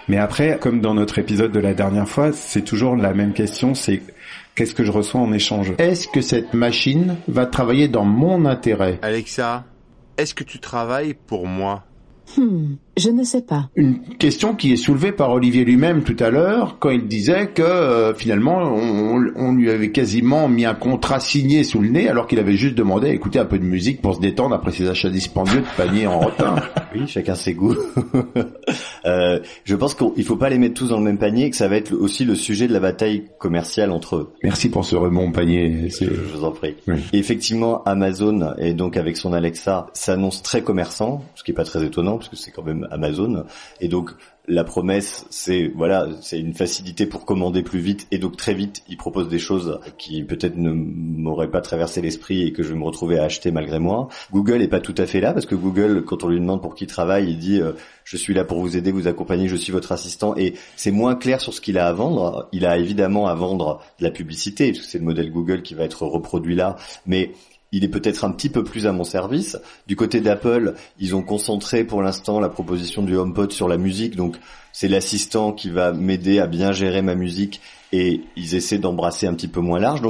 Mais 0.07 0.17
après, 0.17 0.59
comme 0.59 0.81
dans 0.81 0.93
notre 0.93 1.19
épisode 1.19 1.51
de 1.51 1.59
la 1.59 1.73
dernière 1.73 2.07
fois, 2.07 2.33
c'est 2.33 2.63
toujours 2.63 2.95
la 2.95 3.13
même 3.13 3.33
question, 3.33 3.73
c'est 3.73 4.01
qu'est-ce 4.55 4.75
que 4.75 4.83
je 4.83 4.91
reçois 4.91 5.21
en 5.21 5.31
échange? 5.31 5.73
Est-ce 5.77 6.07
que 6.07 6.21
cette 6.21 6.53
machine 6.53 7.15
va 7.27 7.45
travailler 7.45 7.87
dans 7.87 8.03
mon 8.03 8.45
intérêt? 8.45 8.99
Alexa, 9.01 9.63
est-ce 10.17 10.35
que 10.35 10.43
tu 10.43 10.59
travailles 10.59 11.13
pour 11.13 11.47
moi? 11.47 11.85
Hmm, 12.37 12.75
je 12.97 13.09
ne 13.09 13.23
sais 13.23 13.41
pas. 13.41 13.69
Une 13.75 13.99
question 14.17 14.55
qui 14.55 14.73
est 14.73 14.77
soulevée 14.77 15.11
par 15.11 15.31
Olivier 15.31 15.65
lui-même 15.65 16.03
tout 16.03 16.15
à 16.19 16.29
l'heure 16.29 16.77
quand 16.79 16.91
il 16.91 17.07
disait 17.07 17.47
que 17.47 17.61
euh, 17.61 18.13
finalement 18.13 18.57
on, 18.57 19.25
on 19.35 19.53
lui 19.53 19.69
avait 19.69 19.91
quasiment 19.91 20.47
mis 20.47 20.65
un 20.65 20.75
contrat 20.75 21.19
signé 21.19 21.63
sous 21.63 21.79
le 21.79 21.89
nez 21.89 22.07
alors 22.07 22.27
qu'il 22.27 22.39
avait 22.39 22.55
juste 22.55 22.75
demandé 22.75 23.09
à 23.09 23.13
écouter 23.13 23.39
un 23.39 23.45
peu 23.45 23.57
de 23.57 23.63
musique 23.63 24.01
pour 24.01 24.15
se 24.15 24.19
détendre 24.21 24.53
après 24.55 24.71
ses 24.71 24.87
achats 24.87 25.09
dispendieux 25.09 25.61
de 25.61 25.77
paniers 25.77 26.07
en 26.07 26.19
retard. 26.19 26.69
Oui, 26.95 27.07
chacun 27.07 27.33
ses 27.35 27.53
goûts. 27.53 27.75
Euh, 29.05 29.39
je 29.65 29.75
pense 29.75 29.95
qu'il 29.95 30.23
faut 30.23 30.37
pas 30.37 30.49
les 30.49 30.57
mettre 30.57 30.75
tous 30.75 30.87
dans 30.87 30.97
le 30.97 31.03
même 31.03 31.17
panier, 31.17 31.47
et 31.47 31.49
que 31.49 31.57
ça 31.57 31.67
va 31.67 31.75
être 31.75 31.93
aussi 31.93 32.23
le 32.23 32.35
sujet 32.35 32.69
de 32.69 32.73
la 32.73 32.79
bataille 32.79 33.25
commerciale 33.37 33.91
entre 33.91 34.15
eux. 34.15 34.33
Merci 34.43 34.69
pour 34.69 34.85
ce 34.85 34.95
remont 34.95 35.29
panier. 35.33 35.89
Je, 35.89 36.05
je 36.05 36.33
vous 36.33 36.45
en 36.45 36.51
prie. 36.51 36.75
Et 37.11 37.17
effectivement, 37.17 37.83
Amazon 37.83 38.53
et 38.57 38.73
donc 38.73 38.95
avec 38.95 39.17
son 39.17 39.33
Alexa 39.33 39.87
s'annonce 39.93 40.41
très 40.41 40.61
commerçant, 40.61 41.21
ce 41.35 41.43
qui 41.43 41.51
est 41.51 41.53
pas 41.53 41.65
très 41.65 41.83
étonnant 41.83 42.17
parce 42.17 42.29
que 42.29 42.37
c'est 42.37 42.51
quand 42.51 42.63
même 42.63 42.82
Amazon. 42.91 43.45
Et 43.81 43.87
donc 43.87 44.11
la 44.47 44.65
promesse, 44.65 45.25
c'est 45.29 45.71
voilà, 45.73 46.07
c'est 46.21 46.37
une 46.37 46.53
facilité 46.53 47.05
pour 47.05 47.25
commander 47.25 47.63
plus 47.63 47.79
vite 47.79 48.07
et 48.11 48.17
donc 48.17 48.35
très 48.35 48.53
vite, 48.53 48.83
ils 48.89 48.97
proposent 48.97 49.29
des 49.29 49.39
choses 49.39 49.79
qui 49.97 50.21
peut-être 50.23 50.57
ne 50.57 50.71
m'auraient 50.71 51.49
pas 51.49 51.61
traversé 51.61 52.01
l'esprit 52.01 52.43
et 52.43 52.51
que 52.51 52.61
je 52.61 52.69
vais 52.69 52.77
me 52.77 52.83
retrouver 52.83 53.19
à 53.19 53.23
acheter 53.23 53.51
malgré 53.51 53.79
moi. 53.79 54.09
Google 54.33 54.61
est 54.61 54.67
pas 54.67 54.81
tout 54.81 54.95
à 54.97 55.05
fait 55.05 55.21
là 55.21 55.31
parce 55.31 55.45
que 55.45 55.55
Google, 55.55 56.03
quand 56.03 56.25
on 56.25 56.27
lui 56.27 56.39
demande 56.39 56.61
pour 56.61 56.75
qui 56.75 56.83
il 56.83 56.87
travaille, 56.87 57.29
il 57.29 57.37
dit 57.37 57.61
euh, 57.61 57.71
je 58.03 58.17
suis 58.17 58.33
là 58.33 58.43
pour 58.43 58.59
vous 58.59 58.75
aider, 58.75 58.91
vous 58.91 59.07
accompagner, 59.07 59.47
je 59.47 59.55
suis 59.55 59.71
votre 59.71 59.93
assistant 59.93 60.35
et 60.35 60.55
c'est 60.75 60.91
moins 60.91 61.15
clair 61.15 61.39
sur 61.39 61.53
ce 61.53 61.61
qu'il 61.61 61.77
a 61.77 61.87
à 61.87 61.93
vendre. 61.93 62.49
Il 62.51 62.65
a 62.65 62.77
évidemment 62.77 63.27
à 63.27 63.35
vendre 63.35 63.81
de 63.99 64.03
la 64.03 64.11
publicité 64.11 64.73
c'est 64.73 64.97
le 64.97 65.05
modèle 65.05 65.31
Google 65.31 65.61
qui 65.61 65.73
va 65.73 65.83
être 65.83 66.03
reproduit 66.05 66.55
là, 66.55 66.75
mais 67.05 67.31
il 67.73 67.83
est 67.83 67.89
peut-être 67.89 68.23
un 68.23 68.31
petit 68.31 68.49
peu 68.49 68.63
plus 68.63 68.85
à 68.85 68.93
mon 68.93 69.03
service. 69.03 69.57
Du 69.87 69.95
côté 69.95 70.21
d'Apple, 70.21 70.75
ils 70.99 71.15
ont 71.15 71.23
concentré 71.23 71.83
pour 71.83 72.01
l'instant 72.01 72.39
la 72.39 72.47
proposition 72.47 73.01
du 73.01 73.17
HomePod 73.17 73.51
sur 73.51 73.67
la 73.67 73.77
musique, 73.77 74.15
donc 74.15 74.37
c'est 74.71 74.87
l'assistant 74.87 75.51
qui 75.51 75.71
va 75.71 75.91
m'aider 75.91 76.39
à 76.39 76.47
bien 76.47 76.71
gérer 76.71 77.01
ma 77.01 77.15
musique 77.15 77.61
et 77.91 78.21
ils 78.37 78.55
essaient 78.55 78.77
d'embrasser 78.77 79.27
un 79.27 79.33
petit 79.33 79.47
peu 79.47 79.59
moins 79.59 79.79
large. 79.79 80.01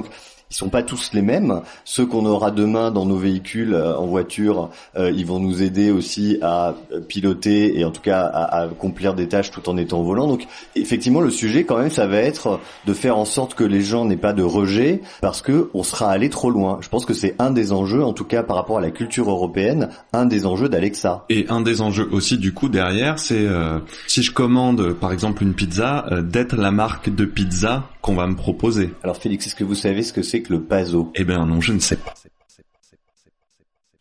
Ils 0.53 0.55
sont 0.55 0.69
pas 0.69 0.83
tous 0.83 1.09
les 1.13 1.23
mêmes. 1.23 1.61
Ceux 1.83 2.05
qu'on 2.05 2.27
aura 2.27 2.51
demain 2.51 2.91
dans 2.91 3.07
nos 3.07 3.17
véhicules 3.17 3.73
euh, 3.73 3.97
en 3.97 4.05
voiture, 4.05 4.69
euh, 4.95 5.09
ils 5.09 5.25
vont 5.25 5.39
nous 5.39 5.63
aider 5.63 5.89
aussi 5.89 6.37
à 6.43 6.75
euh, 6.91 6.99
piloter 7.01 7.79
et 7.79 7.85
en 7.85 7.89
tout 7.89 8.01
cas 8.01 8.21
à, 8.21 8.59
à 8.59 8.63
accomplir 8.65 9.15
des 9.15 9.27
tâches 9.27 9.49
tout 9.49 9.67
en 9.67 9.77
étant 9.77 10.01
au 10.01 10.03
volant. 10.03 10.27
Donc 10.27 10.45
effectivement, 10.75 11.21
le 11.21 11.31
sujet 11.31 11.63
quand 11.63 11.79
même, 11.79 11.89
ça 11.89 12.05
va 12.05 12.17
être 12.17 12.59
de 12.85 12.93
faire 12.93 13.17
en 13.17 13.25
sorte 13.25 13.55
que 13.55 13.63
les 13.63 13.81
gens 13.81 14.05
n'aient 14.05 14.15
pas 14.15 14.33
de 14.33 14.43
rejet 14.43 15.01
parce 15.21 15.41
que 15.41 15.71
on 15.73 15.81
sera 15.81 16.11
allé 16.11 16.29
trop 16.29 16.51
loin. 16.51 16.77
Je 16.81 16.89
pense 16.89 17.05
que 17.05 17.15
c'est 17.15 17.35
un 17.39 17.49
des 17.49 17.71
enjeux, 17.71 18.03
en 18.03 18.13
tout 18.13 18.25
cas 18.25 18.43
par 18.43 18.55
rapport 18.55 18.77
à 18.77 18.81
la 18.81 18.91
culture 18.91 19.31
européenne, 19.31 19.89
un 20.13 20.27
des 20.27 20.45
enjeux 20.45 20.69
d'Alexa. 20.69 21.25
Et 21.29 21.47
un 21.49 21.61
des 21.61 21.81
enjeux 21.81 22.07
aussi 22.11 22.37
du 22.37 22.53
coup 22.53 22.69
derrière, 22.69 23.17
c'est 23.17 23.47
euh, 23.47 23.79
si 24.05 24.21
je 24.21 24.31
commande 24.31 24.93
par 24.93 25.11
exemple 25.11 25.41
une 25.41 25.55
pizza, 25.55 26.05
euh, 26.11 26.21
d'être 26.21 26.55
la 26.55 26.69
marque 26.69 27.09
de 27.09 27.25
pizza 27.25 27.85
qu'on 28.01 28.15
va 28.15 28.27
me 28.27 28.35
proposer. 28.35 28.91
Alors 29.03 29.17
Félix, 29.17 29.47
est-ce 29.47 29.55
que 29.55 29.63
vous 29.63 29.75
savez 29.75 30.03
ce 30.03 30.13
que 30.13 30.21
c'est 30.21 30.42
que 30.43 30.53
le 30.53 30.61
PASO 30.63 31.11
Eh 31.15 31.23
ben 31.23 31.45
non, 31.45 31.61
je 31.61 31.73
ne 31.73 31.79
sais 31.79 31.95
pas. 31.95 32.13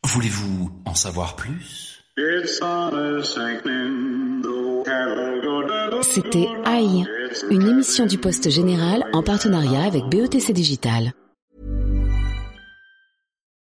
Voulez-vous 0.05 0.71
en 0.85 0.95
savoir 0.95 1.37
plus? 1.37 2.05
C'était 6.03 6.49
Aïe, 6.65 7.05
une 7.51 7.69
émission 7.69 8.07
du 8.07 8.19
Poste 8.19 8.51
Général 8.51 9.05
en 9.13 9.23
partenariat 9.23 9.85
avec 9.85 10.05
BETC 10.11 10.53
Digital. 10.53 11.15